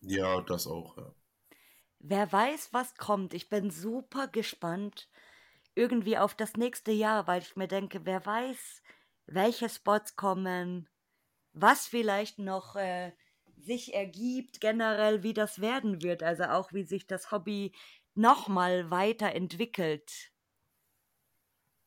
[0.00, 1.14] Ja, das auch, ja.
[1.98, 3.34] Wer weiß, was kommt.
[3.34, 5.08] Ich bin super gespannt
[5.74, 8.82] irgendwie auf das nächste Jahr, weil ich mir denke, wer weiß,
[9.26, 10.88] welche Spots kommen,
[11.52, 13.12] was vielleicht noch äh,
[13.64, 17.72] sich ergibt, generell, wie das werden wird, also auch wie sich das Hobby
[18.14, 20.32] nochmal weiterentwickelt.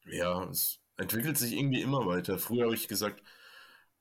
[0.06, 2.40] Ja, es entwickelt sich irgendwie immer weiter.
[2.40, 3.22] Früher habe ich gesagt,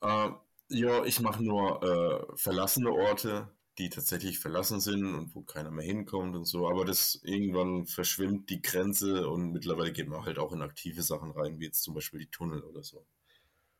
[0.00, 0.30] äh,
[0.68, 5.84] ja, ich mache nur äh, verlassene Orte, die tatsächlich verlassen sind und wo keiner mehr
[5.84, 6.68] hinkommt und so.
[6.68, 11.30] Aber das irgendwann verschwimmt die Grenze und mittlerweile geht man halt auch in aktive Sachen
[11.32, 13.06] rein, wie jetzt zum Beispiel die Tunnel oder so.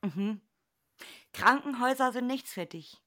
[0.03, 0.41] Mhm.
[1.33, 3.01] Krankenhäuser sind nichts für dich.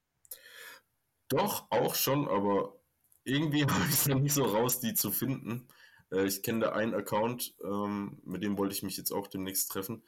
[1.31, 2.75] Doch, auch schon, aber
[3.23, 5.67] irgendwie habe ich es noch nicht so raus, die zu finden.
[6.11, 9.71] Äh, ich kenne da einen Account, ähm, mit dem wollte ich mich jetzt auch demnächst
[9.71, 10.03] treffen.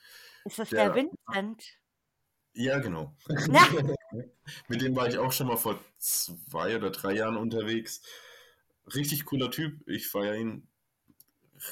[0.45, 1.79] Ist das der, der Vincent?
[2.55, 3.15] Ja, genau.
[4.67, 8.03] Mit dem war ich auch schon mal vor zwei oder drei Jahren unterwegs.
[8.93, 9.87] Richtig cooler Typ.
[9.87, 10.67] Ich feiere ihn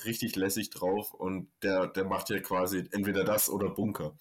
[0.05, 4.17] richtig lässig drauf und der, der macht ja quasi entweder das oder Bunker.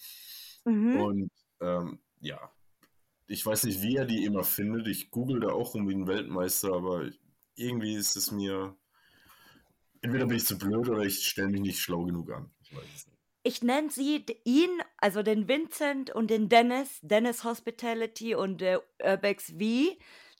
[0.64, 1.00] Mhm.
[1.00, 2.52] Und ähm, ja,
[3.30, 4.88] ich weiß nicht, wie er die immer findet.
[4.88, 7.08] Ich google da auch rum wie ein Weltmeister, aber
[7.54, 8.76] irgendwie ist es mir.
[10.02, 12.50] Entweder bin ich zu blöd oder ich stelle mich nicht schlau genug an.
[12.62, 13.18] Ich weiß es nicht.
[13.42, 19.52] Ich nenne sie ihn, also den Vincent und den Dennis, Dennis Hospitality und äh, Urbex
[19.52, 19.58] V.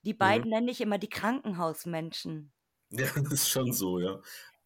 [0.03, 0.51] Die beiden mhm.
[0.51, 2.53] nenne ich immer die Krankenhausmenschen.
[2.93, 4.20] Ja, das ist schon so, ja.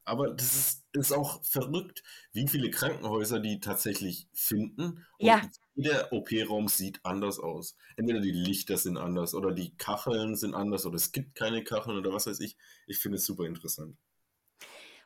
[0.05, 2.02] Aber das ist, ist auch verrückt,
[2.32, 5.05] wie viele Krankenhäuser die tatsächlich finden.
[5.18, 5.42] Und ja.
[5.74, 7.76] jeder OP-Raum sieht anders aus.
[7.96, 11.98] Entweder die Lichter sind anders oder die Kacheln sind anders oder es gibt keine Kacheln
[11.98, 12.57] oder was weiß ich.
[12.86, 13.96] Ich finde es super interessant.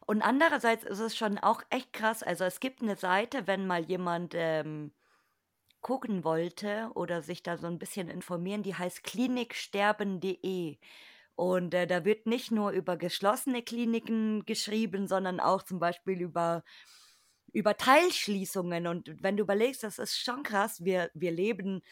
[0.06, 2.22] Und andererseits ist es schon auch echt krass.
[2.22, 4.90] Also es gibt eine Seite, wenn mal jemand ähm,
[5.80, 10.78] gucken wollte oder sich da so ein bisschen informieren, die heißt kliniksterben.de.
[11.38, 16.64] Und äh, da wird nicht nur über geschlossene Kliniken geschrieben, sondern auch zum Beispiel über,
[17.52, 18.88] über Teilschließungen.
[18.88, 21.82] Und wenn du überlegst, das ist schon krass, wir, wir leben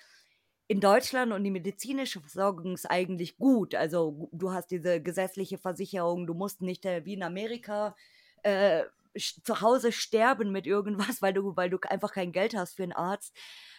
[0.66, 3.76] in Deutschland und die medizinische Versorgung ist eigentlich gut.
[3.76, 7.94] Also du hast diese gesetzliche Versicherung, du musst nicht äh, wie in Amerika
[8.42, 8.82] äh,
[9.14, 12.90] zu Hause sterben mit irgendwas, weil du, weil du einfach kein Geld hast für einen
[12.90, 13.32] Arzt.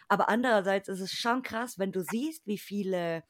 [0.08, 3.24] Aber andererseits ist es schon krass, wenn du siehst, wie viele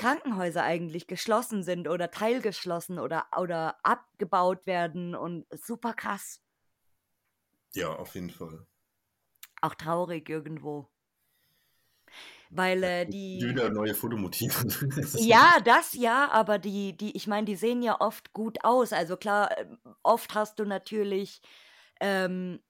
[0.00, 6.40] Krankenhäuser eigentlich geschlossen sind oder teilgeschlossen oder, oder abgebaut werden und super krass.
[7.74, 8.66] Ja, auf jeden Fall.
[9.60, 10.88] Auch traurig irgendwo.
[12.48, 13.42] weil äh, die.
[13.42, 14.54] Wieder neue Fotomotive.
[15.18, 18.94] ja, das ja, aber die, die, ich meine, die sehen ja oft gut aus.
[18.94, 21.42] Also klar, ähm, oft hast du natürlich,
[22.00, 22.60] ähm,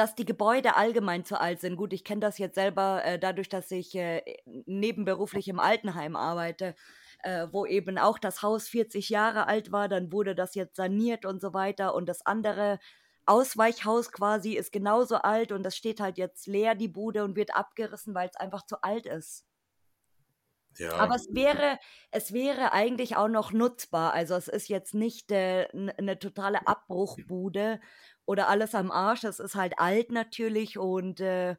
[0.00, 1.76] dass die Gebäude allgemein zu alt sind.
[1.76, 6.74] Gut, ich kenne das jetzt selber äh, dadurch, dass ich äh, nebenberuflich im Altenheim arbeite.
[7.22, 11.26] Äh, wo eben auch das Haus 40 Jahre alt war, dann wurde das jetzt saniert
[11.26, 12.78] und so weiter und das andere
[13.26, 17.54] Ausweichhaus quasi ist genauso alt und das steht halt jetzt leer, die Bude, und wird
[17.54, 19.44] abgerissen, weil es einfach zu alt ist.
[20.80, 20.94] Ja.
[20.94, 21.78] Aber es wäre,
[22.10, 24.14] es wäre eigentlich auch noch nutzbar.
[24.14, 25.68] Also es ist jetzt nicht äh,
[25.98, 27.80] eine totale Abbruchbude
[28.24, 29.24] oder alles am Arsch.
[29.24, 31.56] Es ist halt alt natürlich und äh,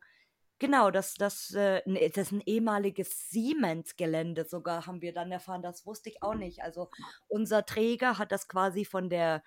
[0.58, 5.62] genau, das, das, äh, das ist ein ehemaliges Siemens-Gelände sogar, haben wir dann erfahren.
[5.62, 6.64] Das wusste ich auch nicht.
[6.64, 6.90] Also
[7.28, 9.44] unser Träger hat das quasi von der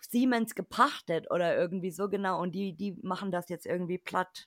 [0.00, 4.46] Siemens gepachtet oder irgendwie so genau und die, die machen das jetzt irgendwie platt.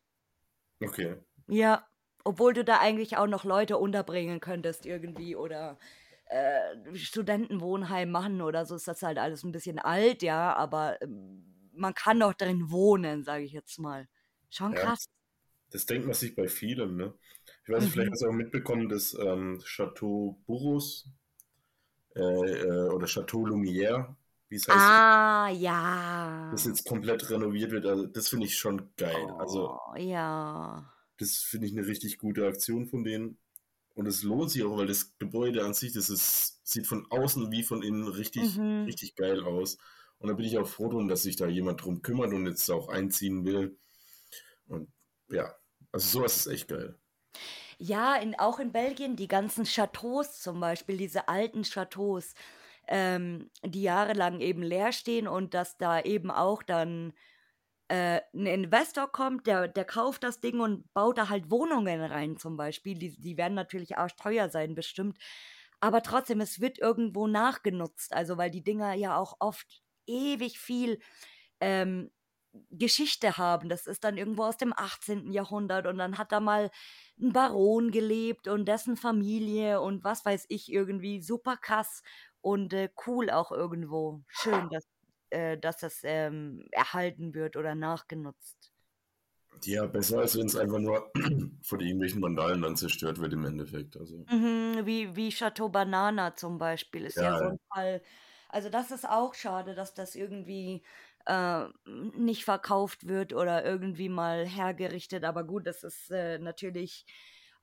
[0.82, 1.18] Okay.
[1.48, 1.86] Ja,
[2.26, 5.78] obwohl du da eigentlich auch noch Leute unterbringen könntest irgendwie oder
[6.26, 11.08] äh, Studentenwohnheim machen oder so ist das halt alles ein bisschen alt, ja, aber äh,
[11.74, 14.08] man kann doch drin wohnen, sage ich jetzt mal.
[14.50, 15.06] Schon krass.
[15.08, 15.14] Ja,
[15.72, 17.14] das denkt man sich bei vielen, ne?
[17.64, 17.94] Ich weiß nicht, mhm.
[17.94, 21.10] vielleicht hast du auch mitbekommen, dass ähm, Chateau Bourros
[22.16, 24.16] äh, äh oder Chateau Lumière
[24.50, 24.78] wie es heißt.
[24.80, 26.50] Ah, ja.
[26.52, 27.86] Das jetzt komplett renoviert wird.
[27.86, 29.16] Also, das finde ich schon geil.
[29.40, 30.95] Also oh, also, ja.
[31.18, 33.38] Das finde ich eine richtig gute Aktion von denen.
[33.94, 37.52] Und es lohnt sich auch, weil das Gebäude an sich, das ist, sieht von außen
[37.52, 38.84] wie von innen richtig, mhm.
[38.84, 39.78] richtig geil aus.
[40.18, 42.70] Und da bin ich auch froh drum, dass sich da jemand drum kümmert und jetzt
[42.70, 43.78] auch einziehen will.
[44.68, 44.92] Und
[45.30, 45.56] ja,
[45.92, 46.98] also sowas ist echt geil.
[47.78, 52.34] Ja, in, auch in Belgien, die ganzen Chateaus zum Beispiel, diese alten Chateaus
[52.88, 57.14] ähm, die jahrelang eben leer stehen und dass da eben auch dann
[57.88, 62.38] äh, ein Investor kommt, der, der kauft das Ding und baut da halt Wohnungen rein
[62.38, 62.98] zum Beispiel.
[62.98, 65.18] Die, die werden natürlich arschteuer sein, bestimmt.
[65.80, 68.14] Aber trotzdem, es wird irgendwo nachgenutzt.
[68.14, 71.00] Also, weil die Dinger ja auch oft ewig viel
[71.60, 72.12] ähm,
[72.72, 73.70] Geschichte haben.
[73.70, 75.32] Das ist dann irgendwo aus dem 18.
[75.34, 76.72] Jahrhundert und dann hat da mal
[77.20, 82.02] ein Baron gelebt und dessen Familie und was weiß ich irgendwie super krass
[82.42, 84.24] und äh, cool auch irgendwo.
[84.30, 84.86] Schön, dass,
[85.30, 88.72] äh, dass das ähm, erhalten wird oder nachgenutzt.
[89.64, 91.12] Ja, besser als wenn es einfach nur
[91.64, 93.98] von irgendwelchen Vandalen dann zerstört wird im Endeffekt.
[93.98, 94.26] Also.
[94.30, 98.02] Mhm, wie, wie Chateau Banana zum Beispiel ist ja, ja so ein Fall.
[98.50, 100.84] Also das ist auch schade, dass das irgendwie
[101.26, 105.24] äh, nicht verkauft wird oder irgendwie mal hergerichtet.
[105.24, 107.06] Aber gut, das ist äh, natürlich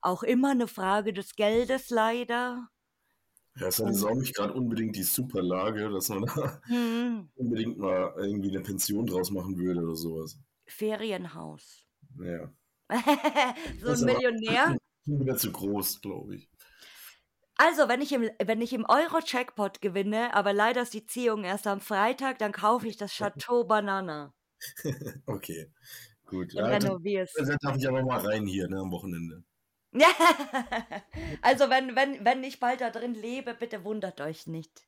[0.01, 2.69] auch immer eine Frage des Geldes leider.
[3.55, 7.29] Ja, es ist auch nicht gerade unbedingt die super Lage, dass man da mhm.
[7.35, 10.39] unbedingt mal irgendwie eine Pension draus machen würde oder sowas.
[10.65, 11.85] Ferienhaus.
[12.19, 12.51] Ja.
[13.81, 14.77] so ein Millionär.
[15.05, 16.49] Wieder zu groß, glaube ich.
[17.55, 21.67] Also, wenn ich im, wenn ich im Euro-Jackpot gewinne, aber leider ist die Ziehung erst
[21.67, 24.33] am Freitag, dann kaufe ich das Chateau Banana.
[25.27, 25.71] okay,
[26.25, 26.55] gut.
[26.55, 27.37] Und ja, renovierst.
[27.37, 29.43] Dann darf ich aber mal rein hier ne, am Wochenende.
[31.41, 34.85] also wenn, wenn, wenn ich bald da drin lebe, bitte wundert euch nicht.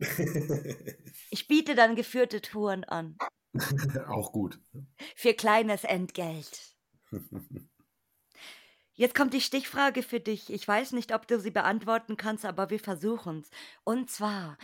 [1.30, 3.18] Ich biete dann geführte Touren an.
[4.08, 4.58] Auch gut.
[5.14, 6.74] Für kleines Entgelt.
[8.94, 10.50] Jetzt kommt die Stichfrage für dich.
[10.50, 13.50] Ich weiß nicht, ob du sie beantworten kannst, aber wir versuchen es.
[13.84, 14.56] Und zwar,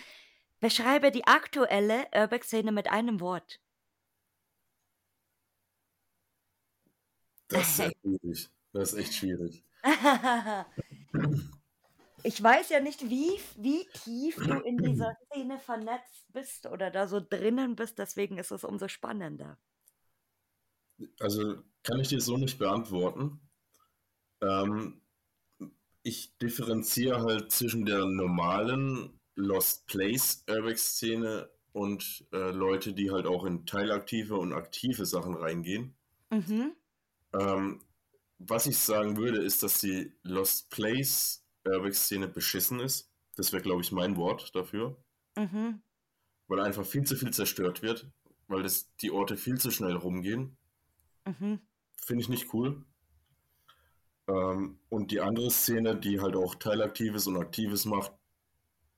[0.60, 3.60] beschreibe die aktuelle Urbex-Szene mit einem Wort.
[7.48, 8.50] Das ist sehr schwierig.
[8.72, 9.64] Das ist echt schwierig.
[12.22, 17.06] ich weiß ja nicht, wie, wie tief du in dieser Szene vernetzt bist oder da
[17.06, 19.58] so drinnen bist, deswegen ist es umso spannender.
[21.20, 23.40] Also kann ich dir so nicht beantworten.
[24.40, 25.00] Ähm,
[26.02, 33.44] ich differenziere halt zwischen der normalen Lost Place Urbex-Szene und äh, Leute, die halt auch
[33.44, 35.94] in teilaktive und aktive Sachen reingehen.
[36.30, 36.72] Mhm.
[37.32, 37.80] Ähm,
[38.48, 43.10] was ich sagen würde, ist, dass die Lost Place Urbex-Szene beschissen ist.
[43.36, 44.96] Das wäre, glaube ich, mein Wort dafür.
[45.36, 45.82] Mhm.
[46.46, 48.10] Weil einfach viel zu viel zerstört wird,
[48.48, 50.56] weil das, die Orte viel zu schnell rumgehen.
[51.26, 51.60] Mhm.
[51.96, 52.84] Finde ich nicht cool.
[54.28, 58.12] Ähm, und die andere Szene, die halt auch Teilaktives und Aktives macht,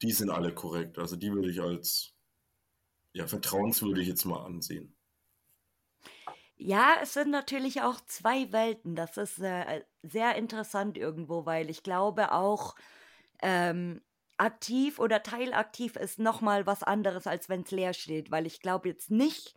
[0.02, 0.98] die sind alle korrekt.
[0.98, 2.14] Also die würde ich als
[3.12, 4.95] ja, vertrauenswürdig jetzt mal ansehen.
[6.58, 8.96] Ja, es sind natürlich auch zwei Welten.
[8.96, 12.74] Das ist äh, sehr interessant irgendwo, weil ich glaube auch,
[13.42, 14.02] ähm,
[14.38, 18.88] aktiv oder teilaktiv ist nochmal was anderes, als wenn es leer steht, weil ich glaube
[18.88, 19.54] jetzt nicht,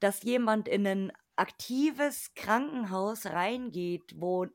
[0.00, 4.46] dass jemand in ein aktives Krankenhaus reingeht, wo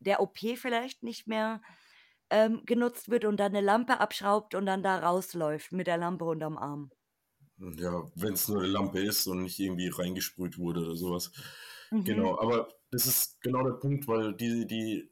[0.00, 1.62] der OP vielleicht nicht mehr
[2.30, 6.24] ähm, genutzt wird und dann eine Lampe abschraubt und dann da rausläuft mit der Lampe
[6.26, 6.90] unterm Arm.
[7.60, 11.30] Ja, wenn es nur eine Lampe ist und nicht irgendwie reingesprüht wurde oder sowas.
[11.90, 12.04] Mhm.
[12.04, 15.10] Genau, aber das ist genau der Punkt, weil die, die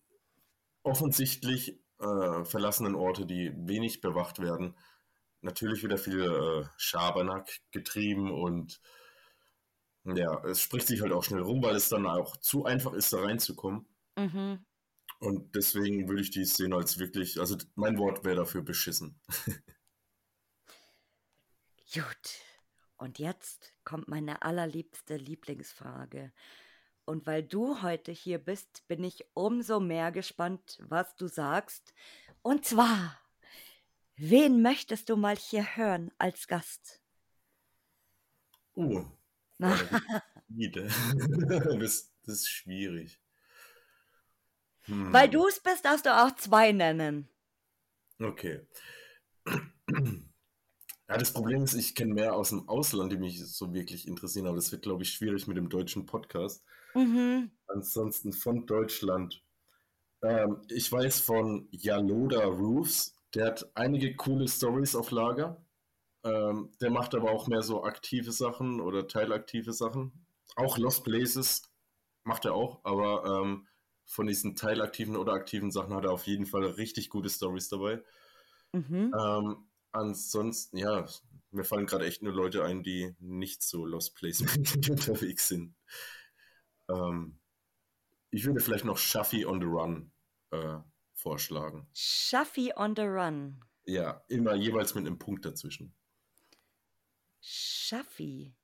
[0.82, 4.74] offensichtlich äh, verlassenen Orte, die wenig bewacht werden,
[5.42, 8.80] natürlich wieder viel äh, Schabernack getrieben und
[10.05, 13.12] ja, es spricht sich halt auch schnell rum, weil es dann auch zu einfach ist,
[13.12, 13.86] da reinzukommen.
[14.16, 14.64] Mhm.
[15.20, 19.20] Und deswegen würde ich die sehen als wirklich, also mein Wort wäre dafür beschissen.
[21.93, 22.43] Gut.
[22.97, 26.32] Und jetzt kommt meine allerliebste Lieblingsfrage.
[27.05, 31.95] Und weil du heute hier bist, bin ich umso mehr gespannt, was du sagst.
[32.43, 33.18] Und zwar,
[34.16, 37.01] wen möchtest du mal hier hören als Gast?
[38.80, 39.05] Oh,
[39.59, 39.82] das,
[42.22, 43.20] das ist schwierig.
[44.82, 45.12] Hm.
[45.12, 47.28] Weil du es bist, darfst du auch zwei nennen.
[48.20, 48.64] Okay.
[51.09, 54.46] Ja, das Problem ist, ich kenne mehr aus dem Ausland, die mich so wirklich interessieren,
[54.46, 56.62] aber das wird, glaube ich, schwierig mit dem deutschen Podcast.
[56.94, 57.50] Mhm.
[57.66, 59.42] Ansonsten von Deutschland.
[60.22, 65.64] Ähm, ich weiß von Yaloda Roofs, der hat einige coole Stories auf Lager.
[66.24, 70.26] Ähm, der macht aber auch mehr so aktive Sachen oder teilaktive Sachen.
[70.56, 71.62] Auch Lost Places
[72.24, 73.66] macht er auch, aber ähm,
[74.04, 78.02] von diesen teilaktiven oder aktiven Sachen hat er auf jeden Fall richtig gute Stories dabei.
[78.72, 79.14] Mhm.
[79.93, 81.07] Ansonsten, ja,
[81.51, 85.74] mir fallen gerade echt nur Leute ein, die nicht so Lost Placement unterwegs sind.
[86.89, 87.39] Ähm,
[88.30, 90.12] ich würde vielleicht noch Shuffy on the Run
[90.51, 90.78] äh,
[91.14, 91.89] vorschlagen.
[91.95, 93.64] Shuffy on the Run.
[93.84, 95.95] Ja, immer jeweils mit einem Punkt dazwischen.
[97.41, 98.55] Shuffy.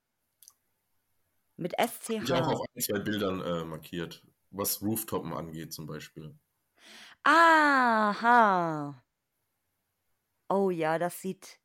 [1.57, 2.23] Mit SCH.
[2.23, 4.23] Ich habe auch ein, zwei Bildern äh, markiert
[4.57, 6.33] was Rooftoppen angeht zum Beispiel.
[7.23, 9.03] Aha.
[10.49, 11.59] Oh ja, das sieht.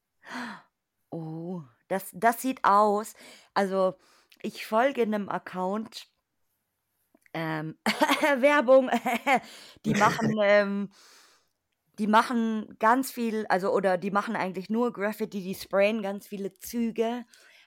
[1.11, 3.15] Oh, das, das sieht aus.
[3.55, 3.95] Also,
[4.43, 6.09] ich folge einem Account.
[7.33, 7.79] Ähm,
[8.41, 8.91] Werbung.
[9.85, 10.91] die machen, ähm,
[11.99, 16.55] die machen ganz viel, also oder die machen eigentlich nur Graffiti, die sprayen ganz viele
[16.59, 17.25] Züge,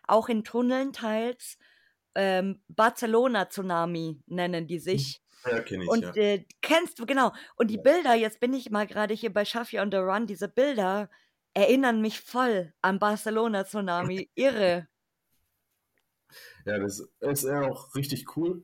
[0.08, 1.58] auch in Tunneln teils
[2.16, 5.23] ähm, Barcelona Tsunami nennen die sich.
[5.46, 6.14] Ja, kenne ich, Und ja.
[6.16, 7.32] äh, kennst du, genau.
[7.56, 10.48] Und die Bilder, jetzt bin ich mal gerade hier bei Shafi on the Run, diese
[10.48, 11.10] Bilder
[11.54, 14.30] erinnern mich voll an Barcelona Tsunami.
[14.36, 14.88] Irre.
[16.66, 18.64] Ja, das ist ja auch richtig cool.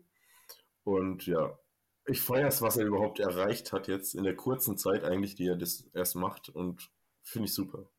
[0.84, 1.60] Und ja,
[2.06, 5.48] ich feiere es, was er überhaupt erreicht hat jetzt in der kurzen Zeit eigentlich, die
[5.48, 6.50] er das erst macht.
[6.50, 6.90] Und
[7.22, 7.90] finde ich super.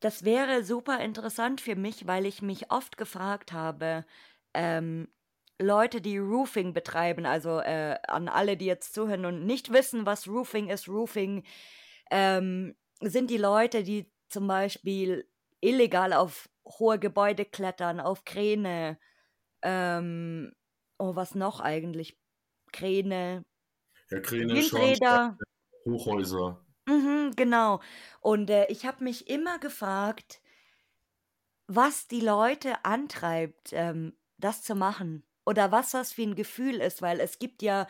[0.00, 4.04] Das wäre super interessant für mich, weil ich mich oft gefragt habe,
[4.52, 5.08] ähm,
[5.60, 10.28] Leute, die Roofing betreiben, also äh, an alle, die jetzt zuhören und nicht wissen, was
[10.28, 11.44] Roofing ist, Roofing
[12.10, 15.28] ähm, sind die Leute, die zum Beispiel
[15.60, 18.98] illegal auf hohe Gebäude klettern, auf Kräne,
[19.62, 20.52] ähm,
[20.98, 22.18] oh, was noch eigentlich?
[22.72, 23.44] Kräne,
[24.10, 25.38] Ja, Kräne, Windräder.
[25.84, 26.64] Hochhäuser.
[26.88, 27.80] Mhm, genau.
[28.20, 30.40] Und äh, ich habe mich immer gefragt,
[31.66, 35.25] was die Leute antreibt, ähm, das zu machen.
[35.46, 37.86] Oder was das für ein Gefühl ist, weil es gibt ja,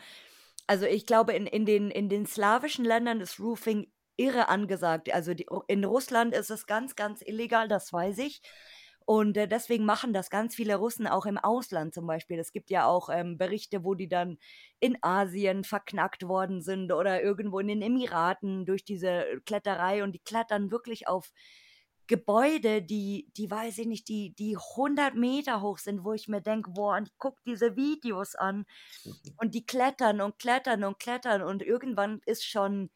[0.67, 5.13] also ich glaube, in, in, den, in den slawischen Ländern ist Roofing irre angesagt.
[5.13, 8.41] Also die, in Russland ist es ganz, ganz illegal, das weiß ich.
[9.05, 12.37] Und äh, deswegen machen das ganz viele Russen auch im Ausland zum Beispiel.
[12.39, 14.37] Es gibt ja auch ähm, Berichte, wo die dann
[14.81, 20.19] in Asien verknackt worden sind oder irgendwo in den Emiraten durch diese Kletterei und die
[20.19, 21.31] klettern wirklich auf
[22.07, 26.41] Gebäude, die, die weiß ich nicht, die, die 100 Meter hoch sind, wo ich mir
[26.41, 28.65] denke, boah, und ich gucke diese Videos an.
[29.37, 32.89] Und die klettern und klettern und klettern und irgendwann ist schon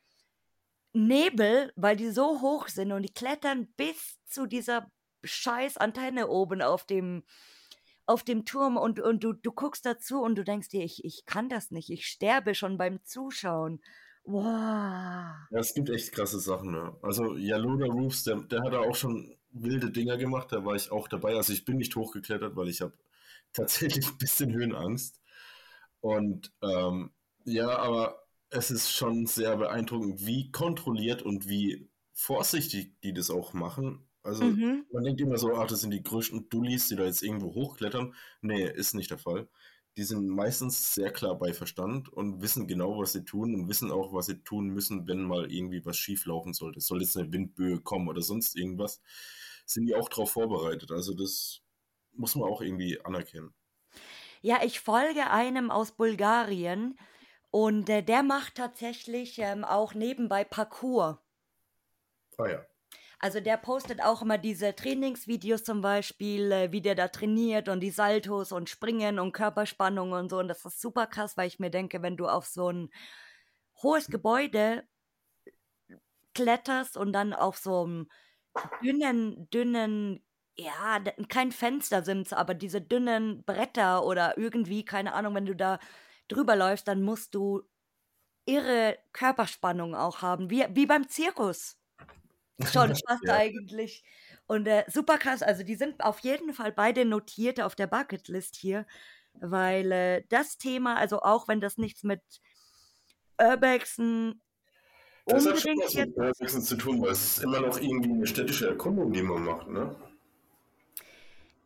[0.93, 4.91] Nebel, weil die so hoch sind und die klettern bis zu dieser
[5.23, 7.23] scheiß Antenne oben auf dem,
[8.05, 11.25] auf dem Turm und, und du, du guckst dazu und du denkst dir, ich, ich
[11.25, 13.81] kann das nicht, ich sterbe schon beim Zuschauen.
[14.25, 15.35] Wow.
[15.49, 16.71] Ja, es gibt echt krasse Sachen.
[16.71, 16.95] Ne?
[17.01, 20.91] Also Yaloda Roofs, der, der hat da auch schon wilde Dinger gemacht, da war ich
[20.91, 21.35] auch dabei.
[21.35, 22.93] Also ich bin nicht hochgeklettert, weil ich habe
[23.53, 25.19] tatsächlich ein bisschen Höhenangst.
[26.01, 27.11] Und ähm,
[27.45, 33.53] ja, aber es ist schon sehr beeindruckend, wie kontrolliert und wie vorsichtig die das auch
[33.53, 34.07] machen.
[34.23, 34.85] Also Mhm.
[34.91, 38.13] man denkt immer so, ach, das sind die größten Dullis, die da jetzt irgendwo hochklettern.
[38.41, 39.47] Nee, ist nicht der Fall.
[39.97, 43.91] Die sind meistens sehr klar bei Verstand und wissen genau, was sie tun und wissen
[43.91, 46.79] auch, was sie tun müssen, wenn mal irgendwie was schief laufen sollte.
[46.81, 49.01] Soll jetzt eine Windböe kommen oder sonst irgendwas,
[49.65, 50.91] sind die auch darauf vorbereitet.
[50.91, 51.61] Also das
[52.13, 53.53] muss man auch irgendwie anerkennen.
[54.41, 56.95] Ja, ich folge einem aus Bulgarien
[57.51, 61.21] Und äh, der macht tatsächlich ähm, auch nebenbei Parkour.
[62.37, 62.65] Ah ja.
[63.23, 67.79] Also der postet auch immer diese Trainingsvideos zum Beispiel, äh, wie der da trainiert und
[67.79, 70.39] die Saltos und Springen und Körperspannung und so.
[70.39, 72.89] Und das ist super krass, weil ich mir denke, wenn du auf so ein
[73.83, 74.83] hohes Gebäude
[76.33, 78.07] kletterst und dann auf so einem
[78.83, 80.25] dünnen, dünnen,
[80.57, 80.99] ja,
[81.29, 85.79] kein Fenster sind's, aber diese dünnen Bretter oder irgendwie, keine Ahnung, wenn du da
[86.27, 87.63] drüber läufst, dann musst du
[88.45, 91.80] irre Körperspannung auch haben, wie, wie beim Zirkus.
[92.59, 93.33] Schon fast Ja.
[93.35, 94.03] eigentlich.
[94.47, 98.55] Und äh, super krass, also die sind auf jeden Fall beide notiert auf der Bucketlist
[98.55, 98.85] hier,
[99.33, 102.21] weil äh, das Thema, also auch wenn das nichts mit
[103.39, 104.41] Urbexen
[105.25, 108.27] Das hat schon was mit Urbexen zu tun, weil es ist immer noch irgendwie eine
[108.27, 109.95] städtische Erkundung, die man macht, ne?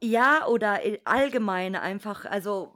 [0.02, 2.74] Ja, oder i- allgemein einfach, also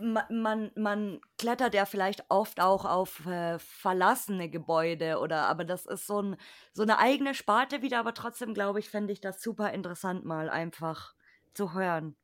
[0.00, 6.06] man, man klettert ja vielleicht oft auch auf äh, verlassene Gebäude oder, aber das ist
[6.06, 6.36] so, ein,
[6.72, 10.48] so eine eigene Sparte wieder, aber trotzdem glaube ich, fände ich das super interessant mal
[10.48, 11.14] einfach
[11.54, 12.16] zu hören.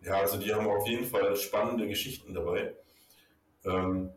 [0.00, 2.76] Ja, also die haben auf jeden Fall spannende Geschichten dabei.
[3.64, 4.10] Ähm,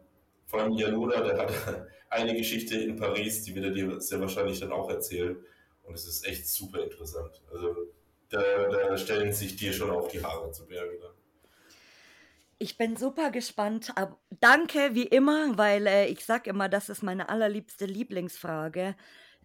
[0.46, 4.60] vor allem Janoda, der hat eine Geschichte in Paris, die wird er dir sehr wahrscheinlich
[4.60, 5.38] dann auch erzählen.
[5.84, 7.42] Und es ist echt super interessant.
[7.52, 7.76] Also
[8.30, 11.19] da, da stellen sich dir schon auch die Haare zu Berge dann.
[12.62, 13.92] Ich bin super gespannt.
[13.96, 18.96] ab- Danke wie immer, weil äh, ich sag immer, das ist meine allerliebste Lieblingsfrage,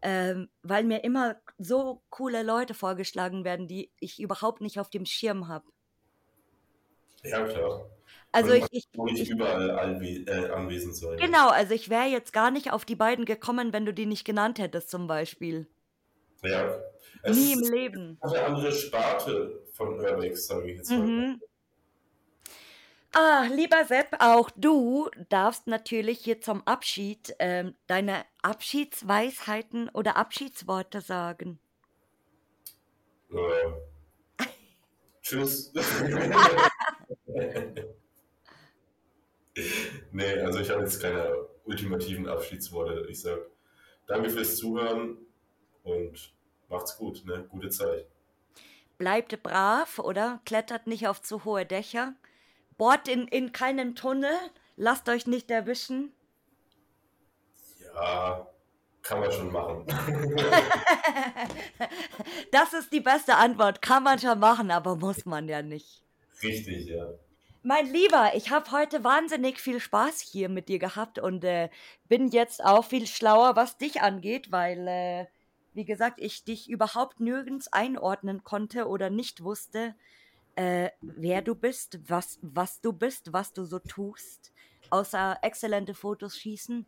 [0.03, 5.07] ähm, weil mir immer so coole Leute vorgeschlagen werden, die ich überhaupt nicht auf dem
[5.07, 5.65] Schirm habe.
[7.23, 7.89] Ja, klar.
[8.33, 11.17] Also ich, ich, nicht ich überall anwe äh, anwesend sein.
[11.17, 14.25] genau, also ich wäre jetzt gar nicht auf die beiden gekommen, wenn du die nicht
[14.25, 15.69] genannt hättest zum Beispiel.
[16.43, 16.79] Ja.
[17.23, 18.19] Es Nie im Leben.
[18.21, 20.99] eine andere Sparte von Urbex, sage ich jetzt mal.
[20.99, 21.41] Mhm.
[23.17, 31.01] Ah, lieber Sepp, auch du darfst natürlich hier zum Abschied ähm, deine Abschiedsweisheiten oder Abschiedsworte
[31.01, 31.61] sagen.
[33.31, 34.45] Äh,
[35.23, 35.73] tschüss.
[40.11, 41.37] nee, also ich habe jetzt keine
[41.67, 43.07] ultimativen Abschiedsworte.
[43.09, 43.49] Ich sage
[44.09, 45.19] danke fürs Zuhören
[45.85, 46.35] und
[46.69, 47.47] macht's gut, ne?
[47.49, 48.09] Gute Zeit.
[48.99, 50.41] Bleibt brav, oder?
[50.45, 52.15] Klettert nicht auf zu hohe Dächer.
[52.77, 54.37] Bohrt in, in keinen Tunnel.
[54.77, 56.12] Lasst euch nicht erwischen.
[57.95, 58.47] Ja,
[59.03, 59.87] kann man schon machen.
[62.51, 63.83] Das ist die beste Antwort.
[63.83, 66.05] Kann man schon machen, aber muss man ja nicht.
[66.43, 67.05] Richtig, ja.
[67.62, 71.70] Mein Lieber, ich habe heute wahnsinnig viel Spaß hier mit dir gehabt und äh,
[72.09, 75.27] bin jetzt auch viel schlauer, was dich angeht, weil, äh,
[75.72, 79.95] wie gesagt, ich dich überhaupt nirgends einordnen konnte oder nicht wusste,
[80.57, 84.53] äh, wer du bist, was, was du bist, was du so tust,
[84.91, 86.87] außer exzellente Fotos schießen.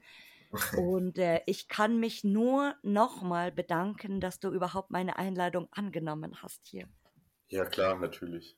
[0.77, 6.67] Und äh, ich kann mich nur nochmal bedanken, dass du überhaupt meine Einladung angenommen hast
[6.67, 6.89] hier.
[7.49, 8.57] Ja, klar, natürlich.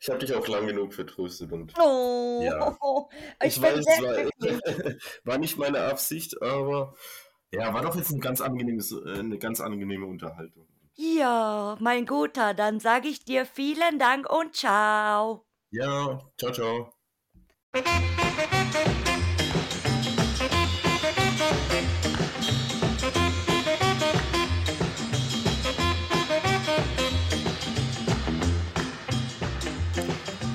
[0.00, 2.78] Ich habe dich auch lang genug vertröstet und Oh, Ja.
[3.42, 4.94] ich, ich weiß, es war,
[5.24, 6.94] war nicht meine Absicht, aber
[7.52, 10.68] ja, war doch jetzt ein ganz angenehmes, äh, eine ganz angenehme Unterhaltung.
[11.00, 15.46] Ja, mein Guter, dann sage ich dir vielen Dank und ciao.
[15.70, 16.92] Ja, ciao, ciao.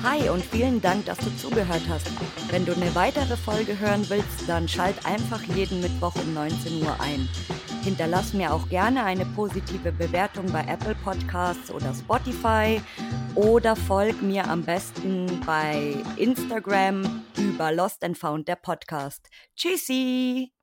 [0.03, 2.11] Hi und vielen Dank, dass du zugehört hast.
[2.51, 6.99] Wenn du eine weitere Folge hören willst, dann schalt einfach jeden Mittwoch um 19 Uhr
[6.99, 7.29] ein.
[7.83, 12.81] Hinterlass mir auch gerne eine positive Bewertung bei Apple Podcasts oder Spotify
[13.35, 19.27] oder folg mir am besten bei Instagram über Lost and Found der Podcast.
[19.57, 20.62] Tschüssi!